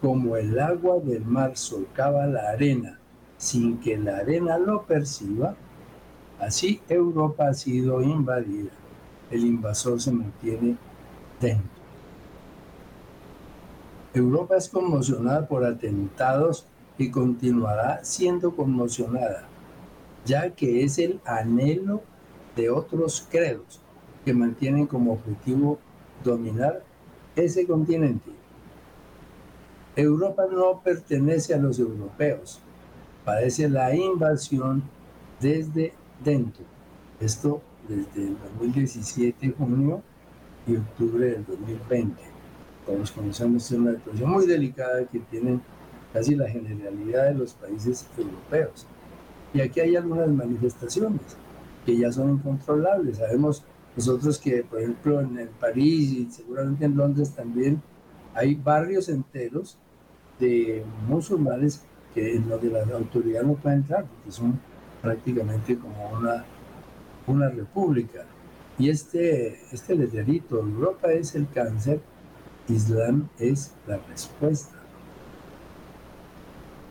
Como 0.00 0.36
el 0.36 0.58
agua 0.58 0.98
del 0.98 1.24
mar 1.24 1.56
solcaba 1.56 2.26
la 2.26 2.50
arena 2.50 2.98
sin 3.36 3.78
que 3.78 3.96
la 3.96 4.18
arena 4.18 4.58
lo 4.58 4.82
perciba, 4.82 5.54
así 6.40 6.80
Europa 6.88 7.48
ha 7.48 7.54
sido 7.54 8.02
invadida. 8.02 8.70
El 9.30 9.44
invasor 9.44 10.00
se 10.00 10.10
mantiene 10.10 10.76
dentro. 11.40 11.70
Europa 14.12 14.56
es 14.56 14.68
conmocionada 14.68 15.46
por 15.46 15.64
atentados 15.64 16.66
y 16.98 17.10
continuará 17.10 18.02
siendo 18.02 18.56
conmocionada, 18.56 19.44
ya 20.24 20.50
que 20.50 20.82
es 20.82 20.98
el 20.98 21.20
anhelo 21.26 22.02
de 22.56 22.70
otros 22.70 23.26
credos 23.30 23.85
que 24.26 24.34
mantienen 24.34 24.88
como 24.88 25.12
objetivo 25.12 25.78
dominar 26.24 26.82
ese 27.36 27.64
continente. 27.64 28.28
Europa 29.94 30.46
no 30.50 30.80
pertenece 30.82 31.54
a 31.54 31.58
los 31.58 31.78
europeos, 31.78 32.58
padece 33.24 33.68
la 33.68 33.94
invasión 33.94 34.82
desde 35.40 35.92
dentro. 36.24 36.64
Esto 37.20 37.62
desde 37.88 38.26
el 38.26 38.36
2017, 38.58 39.54
junio 39.56 40.02
y 40.66 40.74
octubre 40.74 41.30
del 41.30 41.46
2020. 41.46 42.20
Todos 42.84 43.12
conocemos 43.12 43.70
una 43.70 43.92
situación 43.92 44.28
muy 44.28 44.46
delicada 44.46 45.04
que 45.04 45.20
tienen 45.20 45.62
casi 46.12 46.34
la 46.34 46.48
generalidad 46.48 47.26
de 47.26 47.34
los 47.34 47.54
países 47.54 48.08
europeos. 48.18 48.88
Y 49.54 49.60
aquí 49.60 49.78
hay 49.78 49.94
algunas 49.94 50.28
manifestaciones 50.30 51.20
que 51.84 51.96
ya 51.96 52.10
son 52.10 52.32
incontrolables. 52.32 53.18
Sabemos 53.18 53.62
nosotros 53.96 54.38
que, 54.38 54.62
por 54.62 54.80
ejemplo, 54.80 55.20
en 55.20 55.38
el 55.38 55.48
París 55.48 56.12
y 56.12 56.30
seguramente 56.30 56.84
en 56.84 56.96
Londres 56.96 57.34
también 57.34 57.82
hay 58.34 58.54
barrios 58.54 59.08
enteros 59.08 59.78
de 60.38 60.84
musulmanes 61.08 61.82
que 62.14 62.36
en 62.36 62.48
donde 62.48 62.70
la 62.70 62.82
autoridad 62.94 63.42
no 63.42 63.54
puede 63.54 63.76
entrar 63.76 64.04
porque 64.04 64.30
son 64.30 64.60
prácticamente 65.00 65.78
como 65.78 66.10
una, 66.10 66.44
una 67.26 67.48
república. 67.48 68.24
Y 68.78 68.90
este, 68.90 69.58
este 69.72 69.94
letrerito, 69.94 70.58
Europa 70.58 71.10
es 71.10 71.34
el 71.34 71.48
cáncer, 71.48 72.00
Islam 72.68 73.28
es 73.38 73.72
la 73.86 73.98
respuesta 74.08 74.76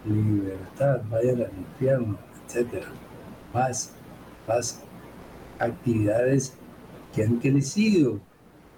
libertad, 0.06 1.02
vayan 1.10 1.42
al 1.42 1.52
infierno, 1.58 2.18
etcétera. 2.46 2.88
Más, 3.54 3.92
más 4.48 4.82
actividades 5.60 6.54
que 7.16 7.24
han 7.24 7.38
crecido. 7.38 8.20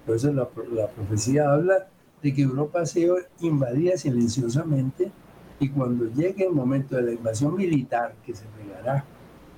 Por 0.06 0.16
eso 0.16 0.32
la, 0.32 0.48
profecía 0.48 1.52
habla 1.52 1.88
de 2.22 2.34
que 2.34 2.44
Europa 2.44 2.86
sido 2.86 3.18
invadida 3.42 3.98
silenciosamente 3.98 5.12
y 5.60 5.70
cuando 5.70 6.06
llegue 6.06 6.46
el 6.46 6.54
momento 6.54 6.96
de 6.96 7.02
la 7.02 7.12
invasión 7.12 7.56
militar 7.56 8.16
que 8.26 8.36
se 8.36 8.46
pegará 8.46 9.04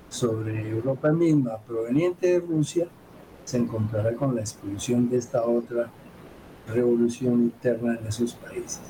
sobre 0.08 0.68
Europa 0.70 1.12
misma 1.12 1.58
proveniente 1.58 2.26
de 2.26 2.40
Rusia, 2.40 2.88
se 3.44 3.58
encontrará 3.58 4.14
con 4.14 4.34
la 4.34 4.40
explosión 4.40 5.08
de 5.08 5.18
esta 5.18 5.44
otra 5.44 5.90
revolución 6.66 7.42
interna 7.42 7.96
en 8.00 8.06
esos 8.06 8.34
países. 8.34 8.80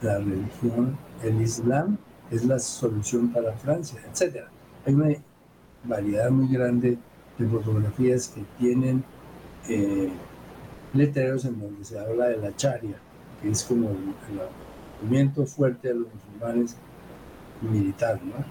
la 0.00 0.18
religión, 0.18 0.96
el 1.22 1.40
Islam 1.40 1.98
es 2.30 2.44
la 2.44 2.58
solución 2.58 3.32
para 3.32 3.52
Francia, 3.54 4.00
etc. 4.12 4.44
Hay 4.86 4.94
una 4.94 5.08
variedad 5.88 6.30
muy 6.30 6.48
grande 6.48 6.98
de 7.38 7.46
fotografías 7.46 8.28
que 8.28 8.42
tienen 8.58 9.02
eh, 9.68 10.10
letreros 10.94 11.44
en 11.44 11.60
donde 11.60 11.84
se 11.84 11.98
habla 11.98 12.26
de 12.26 12.36
la 12.36 12.54
charia, 12.54 12.96
que 13.42 13.50
es 13.50 13.62
como 13.64 13.90
el, 13.90 13.96
movimiento 15.02 15.46
fuerte 15.46 15.88
de 15.88 15.94
los 15.94 16.08
musulmanes 16.12 16.76
militar. 17.60 18.20
¿no? 18.22 18.44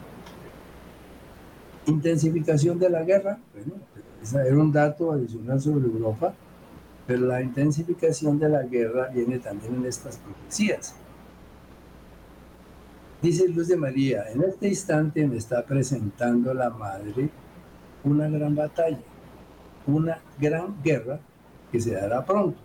Intensificación 1.91 2.80
de 2.80 2.89
la 2.89 3.04
guerra, 3.04 3.39
bueno, 3.54 3.73
era 4.45 4.58
un 4.58 4.71
dato 4.71 5.12
adicional 5.12 5.60
sobre 5.60 5.86
Europa, 5.86 6.34
pero 7.06 7.26
la 7.26 7.41
intensificación 7.41 8.39
de 8.39 8.50
la 8.50 8.63
guerra 8.63 9.08
viene 9.08 9.39
también 9.39 9.76
en 9.76 9.86
estas 9.86 10.17
profecías. 10.17 10.95
Dice 13.21 13.47
Luz 13.47 13.67
de 13.67 13.75
María, 13.75 14.25
en 14.32 14.43
este 14.43 14.67
instante 14.67 15.25
me 15.25 15.38
está 15.38 15.65
presentando 15.65 16.53
la 16.53 16.69
Madre 16.69 17.30
una 18.03 18.30
gran 18.30 18.56
batalla, 18.56 18.99
una 19.88 20.19
gran 20.39 20.75
guerra 20.84 21.19
que 21.71 21.80
se 21.80 21.95
dará 21.95 22.23
pronto. 22.23 22.60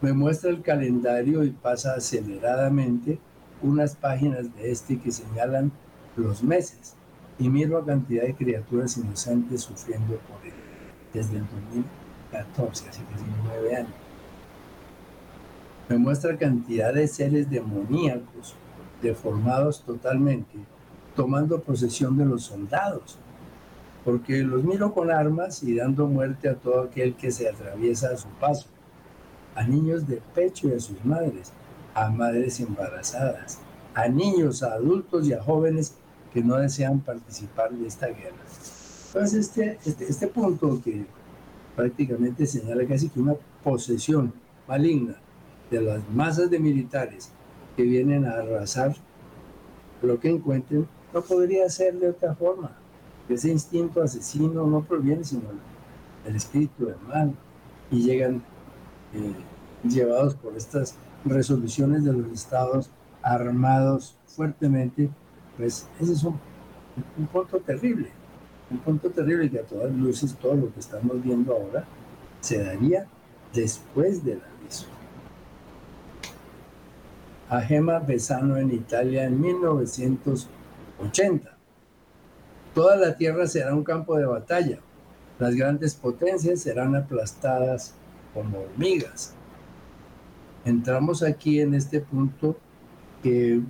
Me 0.00 0.12
muestra 0.12 0.50
el 0.50 0.62
calendario 0.62 1.42
y 1.42 1.50
pasa 1.50 1.94
aceleradamente 1.94 3.18
unas 3.60 3.96
páginas 3.96 4.54
de 4.54 4.70
este 4.70 5.00
que 5.00 5.10
señalan 5.10 5.72
los 6.14 6.44
meses 6.44 6.94
y 7.36 7.48
miro 7.48 7.76
a 7.78 7.84
cantidad 7.84 8.22
de 8.22 8.34
criaturas 8.34 8.96
inocentes 8.96 9.62
sufriendo 9.62 10.16
por 10.28 10.46
él. 10.46 10.54
Desde 11.12 11.38
el 11.38 11.44
14, 12.30 12.88
así 12.88 13.02
que 13.02 13.16
19 13.16 13.76
años. 13.76 13.94
Me 15.88 15.98
muestra 15.98 16.36
cantidad 16.36 16.94
de 16.94 17.08
seres 17.08 17.50
demoníacos, 17.50 18.54
deformados 19.02 19.82
totalmente, 19.82 20.58
tomando 21.14 21.60
posesión 21.60 22.16
de 22.16 22.24
los 22.24 22.42
soldados, 22.42 23.18
porque 24.04 24.42
los 24.42 24.64
miro 24.64 24.92
con 24.94 25.10
armas 25.10 25.62
y 25.62 25.74
dando 25.74 26.06
muerte 26.06 26.48
a 26.48 26.54
todo 26.54 26.82
aquel 26.82 27.14
que 27.14 27.30
se 27.30 27.48
atraviesa 27.48 28.10
a 28.10 28.16
su 28.16 28.28
paso, 28.40 28.68
a 29.54 29.64
niños 29.64 30.06
de 30.06 30.20
pecho 30.34 30.68
y 30.68 30.74
a 30.74 30.80
sus 30.80 31.04
madres, 31.04 31.52
a 31.94 32.10
madres 32.10 32.60
embarazadas, 32.60 33.58
a 33.94 34.08
niños, 34.08 34.62
a 34.62 34.74
adultos 34.74 35.26
y 35.26 35.32
a 35.32 35.42
jóvenes 35.42 35.94
que 36.32 36.42
no 36.42 36.56
desean 36.56 37.00
participar 37.00 37.72
de 37.72 37.86
esta 37.86 38.08
guerra. 38.08 38.36
Entonces, 39.06 39.46
este, 39.46 39.78
este, 39.86 40.04
este 40.04 40.26
punto 40.26 40.80
que 40.84 41.06
prácticamente 41.74 42.46
señala 42.46 42.86
casi 42.86 43.08
que 43.08 43.20
una 43.20 43.34
posesión 43.64 44.32
maligna 44.68 45.16
de 45.70 45.80
las 45.80 46.08
masas 46.10 46.50
de 46.50 46.58
militares 46.58 47.30
que 47.76 47.82
vienen 47.82 48.24
a 48.24 48.32
arrasar 48.32 48.94
lo 50.02 50.18
que 50.18 50.30
encuentren, 50.30 50.88
no 51.12 51.22
podría 51.22 51.68
ser 51.68 51.98
de 51.98 52.10
otra 52.10 52.34
forma. 52.34 52.72
Ese 53.28 53.50
instinto 53.50 54.02
asesino 54.02 54.66
no 54.66 54.82
proviene 54.82 55.24
sino 55.24 55.42
del 56.24 56.36
espíritu 56.36 56.86
del 56.86 56.98
mal 57.06 57.34
y 57.90 58.02
llegan 58.02 58.42
eh, 59.14 59.88
llevados 59.88 60.34
por 60.34 60.56
estas 60.56 60.96
resoluciones 61.24 62.04
de 62.04 62.12
los 62.12 62.32
estados 62.32 62.90
armados 63.22 64.16
fuertemente, 64.26 65.10
pues 65.56 65.88
ese 66.00 66.12
es 66.12 66.22
un, 66.22 66.38
punto 67.32 67.58
terrible, 67.58 68.08
un 68.70 68.78
punto 68.78 69.10
terrible 69.10 69.50
que 69.50 69.58
a 69.58 69.62
todas 69.62 69.92
luces 69.92 70.34
todo 70.36 70.54
lo 70.54 70.72
que 70.72 70.80
estamos 70.80 71.22
viendo 71.22 71.52
ahora 71.52 71.84
se 72.40 72.62
daría 72.62 73.06
después 73.52 74.24
del 74.24 74.40
aviso. 74.42 74.86
A 77.48 77.60
Gema 77.60 78.00
Besano 78.00 78.56
en 78.56 78.72
Italia 78.72 79.24
en 79.24 79.40
1980. 79.40 81.56
Toda 82.74 82.96
la 82.96 83.16
tierra 83.16 83.46
será 83.46 83.72
un 83.74 83.84
campo 83.84 84.18
de 84.18 84.26
batalla. 84.26 84.80
Las 85.38 85.54
grandes 85.54 85.94
potencias 85.94 86.60
serán 86.60 86.96
aplastadas 86.96 87.94
como 88.34 88.58
hormigas 88.60 89.36
entramos 90.66 91.22
aquí 91.22 91.60
en 91.60 91.74
este 91.74 92.00
punto 92.00 92.56
que 93.22 93.60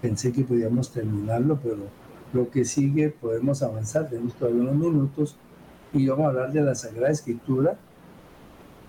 pensé 0.00 0.32
que 0.32 0.44
podíamos 0.44 0.92
terminarlo, 0.92 1.58
pero 1.62 1.88
lo 2.32 2.50
que 2.50 2.64
sigue 2.64 3.10
podemos 3.10 3.62
avanzar, 3.62 4.08
tenemos 4.08 4.34
todavía 4.34 4.62
unos 4.62 4.76
minutos 4.76 5.36
y 5.92 6.06
vamos 6.06 6.26
a 6.26 6.28
hablar 6.28 6.52
de 6.52 6.62
la 6.62 6.74
Sagrada 6.74 7.10
Escritura 7.10 7.76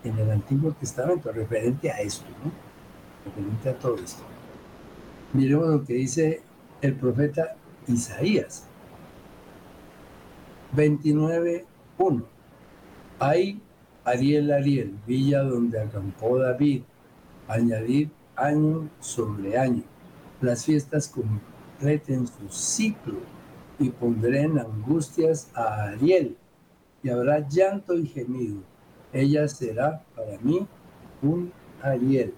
en 0.04 0.18
el 0.18 0.30
Antiguo 0.30 0.72
Testamento, 0.74 1.32
referente 1.32 1.92
a 1.92 2.00
esto, 2.00 2.26
¿no? 2.44 2.67
Referente 3.28 3.70
a 3.70 3.78
todo 3.78 3.96
esto. 3.96 4.24
Miremos 5.34 5.68
lo 5.68 5.84
que 5.84 5.94
dice 5.94 6.42
el 6.82 6.96
profeta 6.96 7.56
Isaías 7.88 8.66
29.1. 10.76 12.24
Hay 13.20 13.62
Ariel, 14.04 14.52
Ariel, 14.52 14.94
villa 15.06 15.44
donde 15.44 15.80
acampó 15.80 16.40
David, 16.40 16.84
añadir 17.48 18.10
año 18.36 18.90
sobre 19.00 19.58
año. 19.58 19.84
Las 20.42 20.66
fiestas 20.66 21.08
completen 21.08 22.28
su 22.28 22.50
ciclo 22.50 23.20
y 23.80 23.90
pondré 23.90 24.44
en 24.44 24.60
angustias 24.60 25.50
a 25.54 25.90
Ariel 25.90 26.38
y 27.04 27.10
habrá 27.10 27.48
llanto 27.48 27.98
y 27.98 28.08
gemido. 28.08 28.58
Ella 29.14 29.48
será 29.48 30.04
para 30.16 30.38
mí 30.40 30.68
un 31.22 31.52
Ariel. 31.82 32.34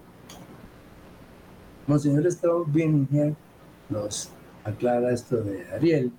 Monseñor 1.90 2.24
Strauss-Binninger 2.28 3.34
nos 3.88 4.30
aclara 4.62 5.12
esto 5.12 5.42
de 5.42 5.68
Ariel. 5.74 6.12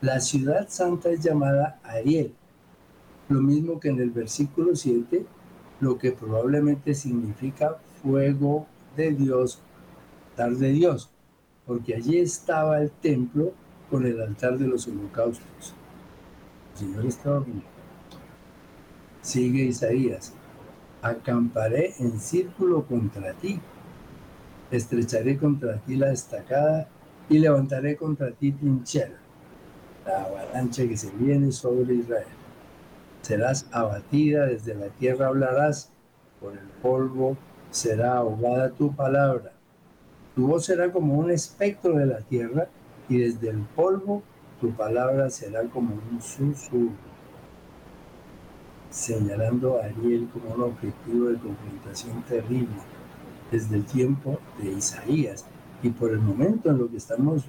La 0.00 0.20
ciudad 0.20 0.68
santa 0.68 1.10
es 1.10 1.18
llamada 1.18 1.80
Ariel, 1.82 2.32
lo 3.28 3.40
mismo 3.40 3.80
que 3.80 3.88
en 3.88 3.98
el 3.98 4.10
versículo 4.10 4.76
7, 4.76 5.26
lo 5.80 5.98
que 5.98 6.12
probablemente 6.12 6.94
significa 6.94 7.78
fuego 8.00 8.68
de 8.96 9.10
Dios, 9.10 9.58
altar 10.30 10.58
de 10.58 10.70
Dios, 10.70 11.10
porque 11.66 11.96
allí 11.96 12.18
estaba 12.18 12.80
el 12.80 12.92
templo 12.92 13.52
con 13.90 14.06
el 14.06 14.20
altar 14.20 14.56
de 14.58 14.68
los 14.68 14.86
holocaustos. 14.86 15.74
El 16.74 16.78
Señor 16.78 17.04
estaba. 17.04 17.44
Sigue 19.22 19.64
Isaías, 19.64 20.34
acamparé 21.02 21.94
en 21.98 22.20
círculo 22.20 22.84
contra 22.84 23.32
ti, 23.32 23.58
estrecharé 24.70 25.38
contra 25.38 25.78
ti 25.78 25.96
la 25.96 26.08
destacada 26.08 26.88
y 27.28 27.38
levantaré 27.38 27.96
contra 27.96 28.30
ti 28.30 28.52
trinchera, 28.52 29.18
la 30.04 30.24
avalancha 30.24 30.86
que 30.86 30.96
se 30.96 31.10
viene 31.10 31.52
sobre 31.52 31.94
Israel. 31.94 32.26
Serás 33.22 33.66
abatida, 33.72 34.46
desde 34.46 34.74
la 34.74 34.88
tierra 34.88 35.28
hablarás, 35.28 35.90
por 36.40 36.52
el 36.52 36.66
polvo 36.82 37.36
será 37.70 38.18
ahogada 38.18 38.70
tu 38.70 38.94
palabra. 38.94 39.52
Tu 40.34 40.46
voz 40.46 40.66
será 40.66 40.92
como 40.92 41.14
un 41.14 41.30
espectro 41.30 41.96
de 41.96 42.06
la 42.06 42.20
tierra 42.20 42.68
y 43.08 43.18
desde 43.18 43.50
el 43.50 43.58
polvo 43.74 44.22
tu 44.60 44.70
palabra 44.72 45.30
será 45.30 45.62
como 45.64 45.94
un 45.94 46.20
susurro. 46.20 46.90
Señalando 48.90 49.80
a 49.80 49.86
Ariel 49.86 50.28
como 50.32 50.54
un 50.54 50.62
objetivo 50.62 51.26
de 51.28 51.38
confrontación 51.38 52.22
terrible 52.22 52.95
desde 53.50 53.76
el 53.76 53.84
tiempo 53.84 54.38
de 54.60 54.72
Isaías. 54.72 55.44
Y 55.82 55.90
por 55.90 56.10
el 56.10 56.20
momento 56.20 56.70
en 56.70 56.78
lo 56.78 56.90
que 56.90 56.96
estamos 56.96 57.44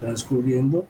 transcurriendo, 0.00 0.86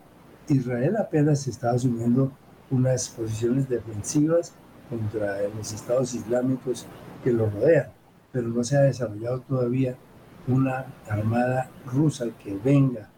Israel 0.49 0.97
apenas 0.97 1.47
está 1.47 1.71
asumiendo 1.73 2.33
unas 2.71 3.09
posiciones 3.09 3.69
defensivas 3.69 4.53
contra 4.89 5.43
los 5.57 5.73
estados 5.73 6.15
islámicos 6.15 6.87
que 7.23 7.33
lo 7.33 7.51
rodean 7.51 7.99
pero 8.33 8.49
no 8.49 8.63
se 8.65 8.77
ha 8.77 8.83
desarrollado 8.83 9.41
todavía 9.41 9.97
una 10.47 10.87
armada 11.09 11.71
rusa 11.87 12.27
que 12.43 12.57
venga 12.57 13.09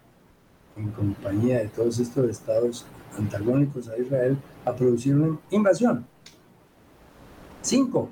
en 0.75 0.89
compañía 0.91 1.59
de 1.59 1.67
todos 1.67 1.99
estos 1.99 2.29
estados 2.29 2.85
antagónicos 3.17 3.89
a 3.89 3.97
Israel 3.97 4.37
a 4.65 4.73
producir 4.73 5.15
una 5.15 5.37
invasión. 5.49 6.05
Cinco. 7.61 8.09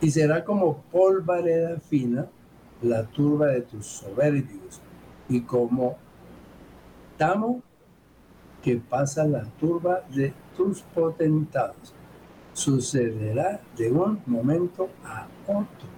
Y 0.00 0.10
será 0.10 0.44
como 0.44 0.82
polvareda 0.90 1.78
fina 1.80 2.26
la 2.82 3.04
turba 3.04 3.48
de 3.48 3.62
tus 3.62 3.86
soberbios 3.86 4.80
y 5.28 5.42
como 5.42 5.96
tamo 7.18 7.62
que 8.62 8.76
pasa 8.76 9.24
la 9.24 9.44
turba 9.58 10.02
de 10.10 10.32
tus 10.56 10.82
potentados 10.82 11.94
sucederá 12.52 13.60
de 13.76 13.90
un 13.90 14.20
momento 14.26 14.90
a 15.04 15.26
otro. 15.46 15.88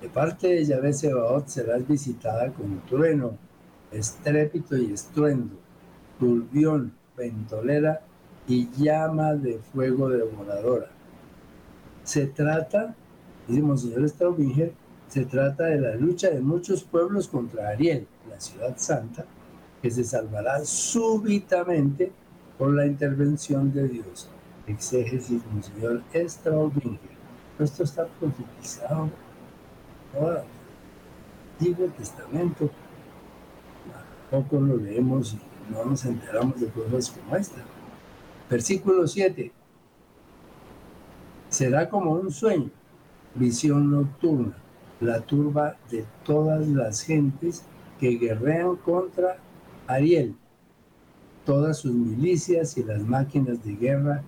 De 0.00 0.08
parte 0.08 0.48
de 0.48 0.64
Yahvé 0.64 0.92
Sebaot 0.92 1.48
serás 1.48 1.86
visitada 1.86 2.52
con 2.52 2.80
trueno, 2.86 3.36
estrépito 3.90 4.76
y 4.76 4.92
estruendo, 4.92 5.56
turbión, 6.18 6.92
ventolera 7.16 8.02
y 8.46 8.68
llama 8.72 9.34
de 9.34 9.58
fuego 9.58 10.08
devoradora. 10.08 10.90
Se 12.06 12.26
trata, 12.28 12.94
dice 13.48 13.60
Monseñor 13.60 14.08
Straubinger, 14.08 14.72
se 15.08 15.24
trata 15.24 15.64
de 15.64 15.80
la 15.80 15.96
lucha 15.96 16.30
de 16.30 16.40
muchos 16.40 16.84
pueblos 16.84 17.26
contra 17.28 17.70
Ariel, 17.70 18.06
la 18.30 18.40
ciudad 18.40 18.78
santa, 18.78 19.26
que 19.82 19.90
se 19.90 20.04
salvará 20.04 20.64
súbitamente 20.64 22.12
por 22.56 22.72
la 22.72 22.86
intervención 22.86 23.72
de 23.72 23.88
Dios 23.88 24.30
exégesis 24.66 25.42
Monseñor 25.52 26.02
extraordinario. 26.12 27.16
Esto 27.58 27.82
está 27.84 28.06
profetizado 28.06 29.10
el 30.14 30.38
Antiguo 31.58 31.88
Testamento. 31.88 32.70
Poco 34.30 34.60
lo 34.60 34.76
leemos 34.76 35.34
y 35.34 35.72
no 35.72 35.84
nos 35.84 36.04
enteramos 36.04 36.60
de 36.60 36.68
cosas 36.68 37.10
como 37.10 37.36
esta. 37.36 37.62
Versículo 38.48 39.06
7. 39.06 39.52
Será 41.56 41.88
como 41.88 42.10
un 42.10 42.30
sueño, 42.30 42.68
visión 43.34 43.90
nocturna, 43.90 44.54
la 45.00 45.22
turba 45.22 45.78
de 45.90 46.04
todas 46.22 46.68
las 46.68 47.00
gentes 47.00 47.64
que 47.98 48.18
guerrean 48.18 48.76
contra 48.76 49.38
Ariel, 49.86 50.36
todas 51.46 51.78
sus 51.78 51.94
milicias 51.94 52.76
y 52.76 52.84
las 52.84 53.00
máquinas 53.00 53.64
de 53.64 53.74
guerra 53.74 54.22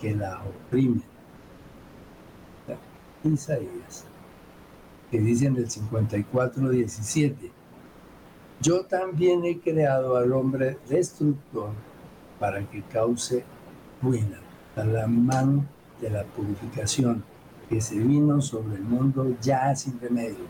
que 0.00 0.16
la 0.16 0.40
oprimen. 0.42 1.02
Isaías, 3.24 4.06
que 5.10 5.20
dice 5.20 5.48
en 5.48 5.56
el 5.56 5.70
54, 5.70 6.70
17, 6.70 7.52
yo 8.62 8.86
también 8.86 9.44
he 9.44 9.60
creado 9.60 10.16
al 10.16 10.32
hombre 10.32 10.78
destructor 10.88 11.72
para 12.38 12.64
que 12.70 12.80
cause 12.84 13.44
ruina. 14.00 14.40
La 14.76 15.06
mano 15.06 15.66
de 16.00 16.10
la 16.10 16.24
purificación 16.24 17.22
que 17.68 17.80
se 17.80 17.98
vino 17.98 18.40
sobre 18.40 18.76
el 18.76 18.82
mundo 18.82 19.36
ya 19.40 19.74
sin 19.76 20.00
remedio. 20.00 20.44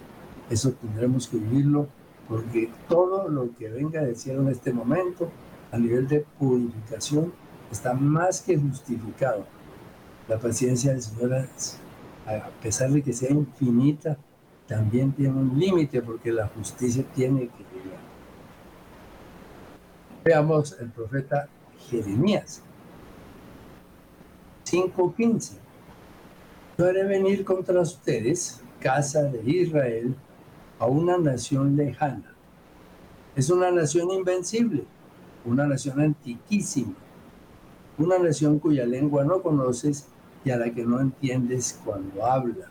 Eso 0.48 0.72
tendremos 0.72 1.28
que 1.28 1.36
vivirlo 1.36 1.88
porque 2.28 2.70
todo 2.88 3.28
lo 3.28 3.54
que 3.56 3.68
venga 3.68 4.02
del 4.02 4.16
cielo 4.16 4.42
en 4.42 4.48
este 4.48 4.72
momento 4.72 5.30
a 5.72 5.78
nivel 5.78 6.08
de 6.08 6.24
purificación 6.38 7.32
está 7.70 7.92
más 7.92 8.40
que 8.40 8.56
justificado. 8.56 9.44
La 10.28 10.38
paciencia 10.38 10.92
del 10.92 11.02
Señor, 11.02 11.34
a 11.34 12.48
pesar 12.62 12.90
de 12.90 13.02
que 13.02 13.12
sea 13.12 13.30
infinita, 13.30 14.16
también 14.66 15.12
tiene 15.12 15.34
un 15.34 15.58
límite 15.58 16.00
porque 16.00 16.32
la 16.32 16.46
justicia 16.48 17.04
tiene 17.14 17.40
que 17.48 17.64
llegar. 17.74 18.00
Veamos 20.24 20.76
el 20.80 20.90
profeta 20.90 21.48
Jeremías 21.88 22.62
5:15. 24.70 25.58
Yo 26.78 26.86
haré 26.86 27.04
venir 27.04 27.44
contra 27.44 27.80
ustedes, 27.80 28.62
casa 28.78 29.24
de 29.24 29.42
Israel, 29.50 30.14
a 30.78 30.86
una 30.86 31.18
nación 31.18 31.76
lejana. 31.76 32.32
Es 33.34 33.50
una 33.50 33.72
nación 33.72 34.12
invencible, 34.12 34.84
una 35.44 35.66
nación 35.66 36.00
antiquísima, 36.00 36.94
una 37.98 38.18
nación 38.20 38.60
cuya 38.60 38.86
lengua 38.86 39.24
no 39.24 39.42
conoces 39.42 40.06
y 40.44 40.50
a 40.50 40.56
la 40.56 40.70
que 40.70 40.84
no 40.84 41.00
entiendes 41.00 41.80
cuando 41.84 42.24
habla. 42.24 42.70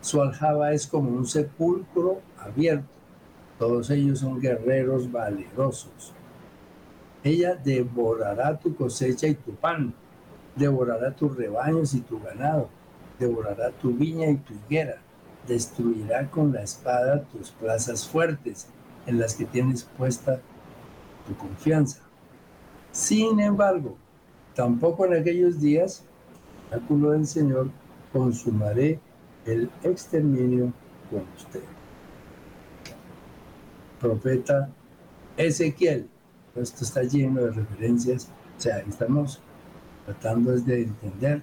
Su 0.00 0.22
aljaba 0.22 0.72
es 0.72 0.86
como 0.86 1.10
un 1.10 1.26
sepulcro 1.26 2.22
abierto. 2.38 2.88
Todos 3.58 3.90
ellos 3.90 4.20
son 4.20 4.40
guerreros 4.40 5.12
valerosos. 5.12 6.14
Ella 7.22 7.54
devorará 7.54 8.58
tu 8.58 8.74
cosecha 8.74 9.26
y 9.26 9.34
tu 9.34 9.52
pan, 9.52 9.94
devorará 10.56 11.10
tus 11.14 11.36
rebaños 11.36 11.94
y 11.94 12.00
tu 12.00 12.20
ganado, 12.20 12.68
devorará 13.18 13.70
tu 13.70 13.92
viña 13.92 14.28
y 14.30 14.36
tu 14.36 14.54
higuera, 14.54 14.98
destruirá 15.46 16.30
con 16.30 16.52
la 16.52 16.62
espada 16.62 17.22
tus 17.24 17.50
plazas 17.50 18.08
fuertes 18.08 18.68
en 19.06 19.18
las 19.18 19.34
que 19.34 19.44
tienes 19.44 19.84
puesta 19.84 20.40
tu 21.26 21.36
confianza. 21.36 22.00
Sin 22.92 23.40
embargo, 23.40 23.96
tampoco 24.54 25.06
en 25.06 25.14
aquellos 25.14 25.60
días, 25.60 26.04
culo 26.88 27.10
del 27.12 27.26
Señor, 27.26 27.70
consumaré 28.12 29.00
el 29.46 29.70
exterminio 29.82 30.72
con 31.10 31.24
usted. 31.36 31.62
Profeta 34.00 34.70
Ezequiel, 35.36 36.08
esto 36.54 36.84
está 36.84 37.02
lleno 37.02 37.40
de 37.42 37.50
referencias, 37.50 38.28
o 38.56 38.60
sea, 38.60 38.78
estamos 38.78 39.40
tratando 40.04 40.52
de 40.52 40.82
entender 40.82 41.42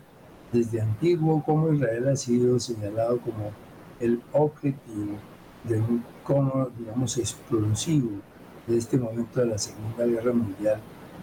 desde 0.51 0.81
antiguo 0.81 1.43
cómo 1.45 1.71
Israel 1.73 2.09
ha 2.09 2.15
sido 2.15 2.59
señalado 2.59 3.19
como 3.19 3.51
el 3.99 4.21
objetivo 4.33 5.17
de 5.63 5.77
un 5.77 6.03
cono, 6.23 6.69
digamos, 6.77 7.17
explosivo 7.17 8.09
de 8.67 8.77
este 8.77 8.97
momento 8.97 9.39
de 9.39 9.45
la 9.47 9.57
Segunda 9.57 10.05
Guerra 10.05 10.33
Mundial 10.33 10.79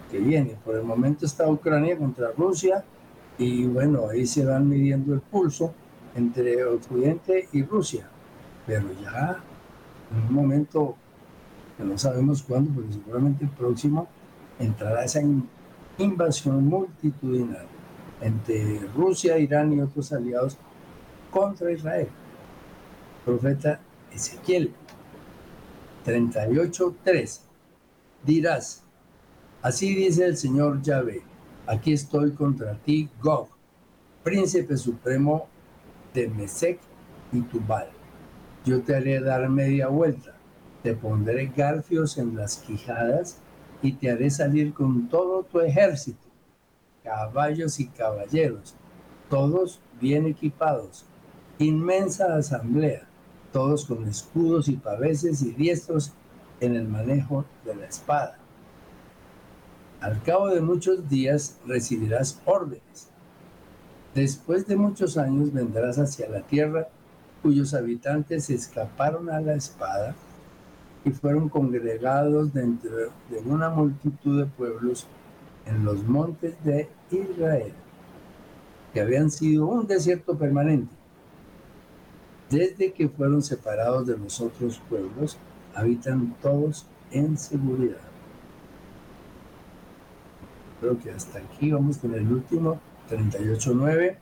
que 0.09 0.19
viene. 0.19 0.57
Por 0.65 0.75
el 0.75 0.83
momento 0.83 1.25
está 1.25 1.49
Ucrania 1.49 1.97
contra 1.97 2.31
Rusia 2.31 2.83
y 3.37 3.65
bueno, 3.65 4.07
ahí 4.09 4.25
se 4.25 4.45
van 4.45 4.67
midiendo 4.67 5.13
el 5.13 5.21
pulso 5.21 5.73
entre 6.15 6.63
Occidente 6.65 7.47
y 7.53 7.63
Rusia. 7.63 8.09
Pero 8.65 8.87
ya 9.01 9.41
en 10.11 10.27
un 10.27 10.33
momento 10.33 10.95
que 11.77 11.83
no 11.83 11.97
sabemos 11.97 12.43
cuándo, 12.43 12.71
pero 12.75 12.91
seguramente 12.91 13.45
el 13.45 13.51
próximo, 13.51 14.07
entrará 14.59 15.05
esa 15.05 15.21
invasión 15.99 16.65
multitudinaria 16.65 17.67
entre 18.21 18.79
Rusia, 18.95 19.37
Irán 19.37 19.73
y 19.73 19.81
otros 19.81 20.11
aliados 20.11 20.57
contra 21.29 21.71
Israel. 21.71 22.07
Profeta 23.25 23.79
Ezequiel 24.11 24.73
38.3 26.05 27.41
dirás, 28.25 28.83
así 29.61 29.93
dice 29.93 30.25
el 30.25 30.37
Señor 30.37 30.81
Yahvé, 30.81 31.21
aquí 31.67 31.93
estoy 31.93 32.31
contra 32.31 32.75
ti, 32.75 33.09
Gog, 33.21 33.49
príncipe 34.23 34.77
supremo 34.77 35.47
de 36.13 36.27
Mesec 36.29 36.79
y 37.31 37.41
Tubal. 37.41 37.89
Yo 38.65 38.81
te 38.81 38.95
haré 38.95 39.19
dar 39.21 39.47
media 39.49 39.87
vuelta, 39.87 40.35
te 40.83 40.93
pondré 40.93 41.51
garfios 41.55 42.17
en 42.17 42.35
las 42.35 42.57
quijadas 42.57 43.39
y 43.81 43.93
te 43.93 44.11
haré 44.11 44.29
salir 44.29 44.73
con 44.73 45.07
todo 45.07 45.43
tu 45.43 45.59
ejército, 45.59 46.27
caballos 47.03 47.79
y 47.79 47.87
caballeros, 47.87 48.75
todos 49.29 49.79
bien 49.99 50.25
equipados, 50.25 51.05
inmensa 51.57 52.35
asamblea, 52.35 53.07
todos 53.51 53.85
con 53.85 54.07
escudos 54.07 54.67
y 54.67 54.75
paveses 54.75 55.41
y 55.41 55.51
diestros 55.51 56.13
en 56.59 56.75
el 56.75 56.87
manejo 56.87 57.45
de 57.65 57.75
la 57.75 57.85
espada. 57.85 58.37
Al 60.01 60.21
cabo 60.23 60.47
de 60.47 60.61
muchos 60.61 61.09
días 61.09 61.57
recibirás 61.65 62.41
órdenes 62.45 63.09
Después 64.15 64.65
de 64.65 64.75
muchos 64.75 65.17
años 65.17 65.53
vendrás 65.53 65.99
hacia 65.99 66.27
la 66.29 66.41
tierra 66.41 66.89
cuyos 67.41 67.73
habitantes 67.73 68.49
escaparon 68.49 69.29
a 69.29 69.39
la 69.39 69.53
espada 69.53 70.15
fueron 71.11 71.49
congregados 71.49 72.53
dentro 72.53 72.91
de 73.29 73.39
una 73.45 73.69
multitud 73.69 74.39
de 74.39 74.45
pueblos 74.45 75.07
en 75.65 75.85
los 75.85 76.03
montes 76.03 76.55
de 76.63 76.89
Israel, 77.11 77.73
que 78.93 79.01
habían 79.01 79.29
sido 79.29 79.67
un 79.67 79.87
desierto 79.87 80.37
permanente. 80.37 80.93
Desde 82.49 82.91
que 82.91 83.07
fueron 83.07 83.43
separados 83.43 84.07
de 84.07 84.17
los 84.17 84.41
otros 84.41 84.81
pueblos, 84.89 85.37
habitan 85.75 86.35
todos 86.41 86.87
en 87.11 87.37
seguridad. 87.37 87.97
Creo 90.79 90.97
que 90.99 91.11
hasta 91.11 91.39
aquí 91.39 91.71
vamos 91.71 91.97
con 91.97 92.13
el 92.15 92.31
último 92.31 92.79
38.9, 93.09 94.17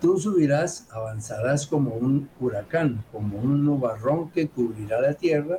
tú 0.00 0.18
subirás, 0.18 0.86
avanzarás 0.90 1.66
como 1.66 1.94
un 1.94 2.28
huracán, 2.40 3.04
como 3.12 3.38
un 3.38 3.64
nubarrón 3.64 4.30
que 4.30 4.48
cubrirá 4.48 5.00
la 5.00 5.14
tierra, 5.14 5.58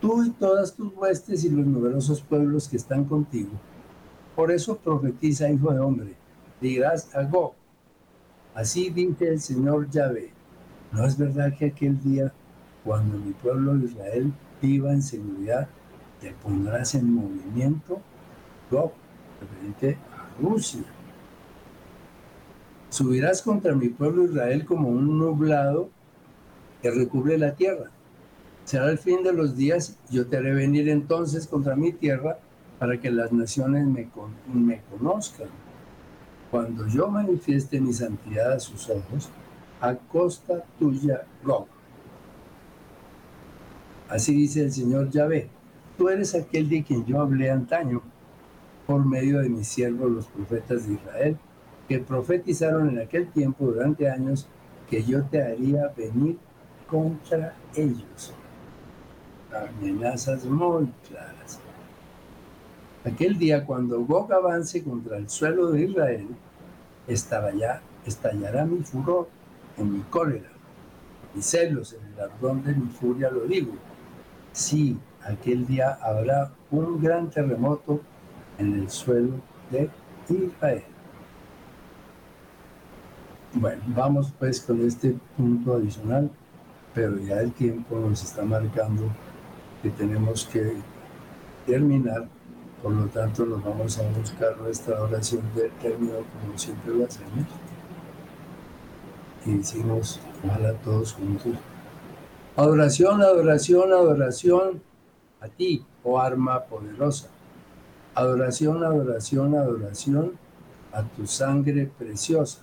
tú 0.00 0.24
y 0.24 0.30
todas 0.30 0.74
tus 0.74 0.94
huestes 0.94 1.44
y 1.44 1.50
los 1.50 1.66
numerosos 1.66 2.20
pueblos 2.20 2.68
que 2.68 2.76
están 2.76 3.04
contigo. 3.04 3.50
Por 4.36 4.50
eso 4.50 4.76
profetiza, 4.76 5.50
hijo 5.50 5.72
de 5.72 5.80
hombre, 5.80 6.14
dirás 6.60 7.14
a 7.14 7.22
Go, 7.24 7.54
así 8.54 8.90
dice 8.90 9.28
el 9.28 9.40
Señor 9.40 9.88
Yahvé, 9.90 10.30
¿no 10.92 11.06
es 11.06 11.16
verdad 11.16 11.56
que 11.56 11.66
aquel 11.66 12.00
día, 12.02 12.32
cuando 12.84 13.18
mi 13.18 13.32
pueblo 13.32 13.76
Israel 13.76 14.32
viva 14.60 14.92
en 14.92 15.02
seguridad, 15.02 15.68
te 16.20 16.32
pondrás 16.32 16.94
en 16.94 17.12
movimiento? 17.12 18.00
Go, 18.70 18.92
referente 19.40 19.98
a 20.12 20.42
Rusia 20.42 20.84
Subirás 22.94 23.42
contra 23.42 23.74
mi 23.74 23.88
pueblo 23.88 24.24
Israel 24.24 24.64
como 24.64 24.88
un 24.88 25.18
nublado 25.18 25.90
que 26.80 26.92
recubre 26.92 27.36
la 27.36 27.56
tierra. 27.56 27.90
Será 28.64 28.90
el 28.90 28.98
fin 28.98 29.22
de 29.22 29.32
los 29.32 29.56
días, 29.56 29.98
yo 30.10 30.26
te 30.26 30.38
haré 30.38 30.54
venir 30.54 30.88
entonces 30.88 31.46
contra 31.46 31.76
mi 31.76 31.92
tierra 31.92 32.38
para 32.78 32.98
que 32.98 33.10
las 33.10 33.30
naciones 33.30 33.86
me, 33.86 34.08
conozcan. 34.90 35.48
Cuando 36.50 36.86
yo 36.88 37.08
manifieste 37.08 37.80
mi 37.80 37.92
santidad 37.92 38.52
a 38.52 38.60
sus 38.60 38.88
ojos, 38.88 39.28
a 39.80 39.94
costa 39.94 40.64
tuya, 40.78 41.26
Gog. 41.42 41.66
Así 44.08 44.34
dice 44.34 44.62
el 44.62 44.72
Señor 44.72 45.10
Yahvé, 45.10 45.50
tú 45.98 46.08
eres 46.08 46.34
aquel 46.34 46.68
de 46.68 46.84
quien 46.84 47.04
yo 47.04 47.20
hablé 47.20 47.50
antaño 47.50 48.02
por 48.86 49.04
medio 49.04 49.40
de 49.40 49.48
mis 49.48 49.68
siervos 49.68 50.10
los 50.10 50.26
profetas 50.26 50.86
de 50.86 50.94
Israel 50.94 51.36
que 51.88 51.98
profetizaron 51.98 52.90
en 52.90 53.00
aquel 53.00 53.30
tiempo 53.30 53.66
durante 53.66 54.08
años 54.08 54.46
que 54.88 55.02
yo 55.02 55.22
te 55.24 55.42
haría 55.42 55.92
venir 55.96 56.38
contra 56.86 57.56
ellos. 57.74 58.34
Amenazas 59.54 60.44
muy 60.44 60.88
claras. 61.08 61.60
Aquel 63.04 63.38
día 63.38 63.64
cuando 63.64 64.00
Gog 64.00 64.32
avance 64.32 64.82
contra 64.82 65.18
el 65.18 65.28
suelo 65.28 65.70
de 65.70 65.84
Israel, 65.84 66.28
estallará, 67.06 67.82
estallará 68.06 68.64
mi 68.64 68.82
furor 68.82 69.28
en 69.76 69.92
mi 69.92 70.00
cólera, 70.04 70.50
mis 71.34 71.44
celos 71.44 71.92
en 71.92 72.00
el 72.12 72.20
ardón 72.20 72.64
de 72.64 72.74
mi 72.74 72.88
furia 72.88 73.30
lo 73.30 73.44
digo. 73.44 73.72
Sí, 74.52 74.98
aquel 75.22 75.66
día 75.66 75.98
habrá 76.00 76.50
un 76.70 77.00
gran 77.02 77.28
terremoto 77.30 78.00
en 78.58 78.74
el 78.74 78.90
suelo 78.90 79.34
de 79.70 79.90
Israel. 80.28 80.84
Bueno, 83.52 83.82
vamos 83.88 84.32
pues 84.38 84.60
con 84.60 84.80
este 84.80 85.14
punto 85.36 85.74
adicional, 85.74 86.30
pero 86.94 87.18
ya 87.18 87.40
el 87.40 87.52
tiempo 87.52 87.98
nos 87.98 88.22
está 88.24 88.42
marcando 88.42 89.04
que 89.84 89.90
tenemos 89.90 90.46
que 90.46 90.72
terminar, 91.66 92.26
por 92.82 92.92
lo 92.92 93.04
tanto 93.08 93.44
nos 93.44 93.62
vamos 93.62 93.98
a 93.98 94.02
buscar 94.18 94.56
nuestra 94.56 95.02
oración 95.02 95.42
de 95.54 95.68
término 95.82 96.14
como 96.40 96.56
siempre 96.56 96.94
lo 96.94 97.04
hacemos. 97.04 97.46
y 99.44 99.58
decimos, 99.58 100.20
ojalá 100.42 100.72
todos 100.80 101.12
juntos. 101.12 101.52
Adoración, 102.56 103.20
adoración, 103.20 103.92
adoración 103.92 104.80
a 105.42 105.48
ti, 105.48 105.84
oh 106.02 106.18
arma 106.18 106.64
poderosa. 106.64 107.28
Adoración, 108.14 108.82
adoración, 108.82 109.54
adoración 109.54 110.32
a 110.92 111.02
tu 111.02 111.26
sangre 111.26 111.90
preciosa. 111.98 112.62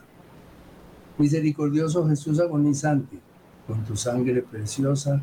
Misericordioso 1.19 2.07
Jesús 2.07 2.39
agonizante, 2.39 3.19
con 3.67 3.83
tu 3.83 3.95
sangre 3.95 4.41
preciosa, 4.41 5.21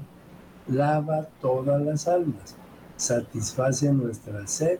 lava 0.69 1.29
todas 1.41 1.83
las 1.83 2.09
almas, 2.09 2.57
satisface 2.97 3.93
nuestra 3.93 4.47
sed 4.47 4.79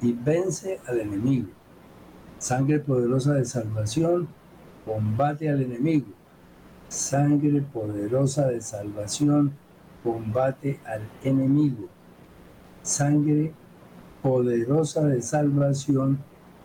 y 0.00 0.12
vence 0.12 0.80
al 0.86 1.00
enemigo. 1.00 1.48
Sangre 2.38 2.80
poderosa 2.80 3.34
de 3.34 3.44
salvación, 3.44 4.28
combate 4.84 5.48
al 5.48 5.62
enemigo. 5.62 6.06
Sangre 6.88 7.62
poderosa 7.62 8.46
de 8.48 8.60
salvación, 8.60 9.52
combate 10.04 10.80
al 10.86 11.02
enemigo. 11.24 11.88
Sangre 12.82 13.52
poderosa 14.22 15.06
de 15.06 15.22
salvación, 15.22 16.18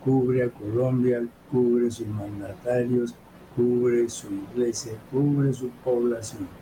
cubre 0.04 0.44
a 0.44 0.50
Colombia, 0.50 1.26
cubre 1.50 1.90
sus 1.90 2.06
mandatarios, 2.06 3.14
cubre 3.56 4.08
su 4.08 4.28
iglesia, 4.32 4.92
cubre 5.10 5.52
su 5.52 5.68
población. 5.84 6.61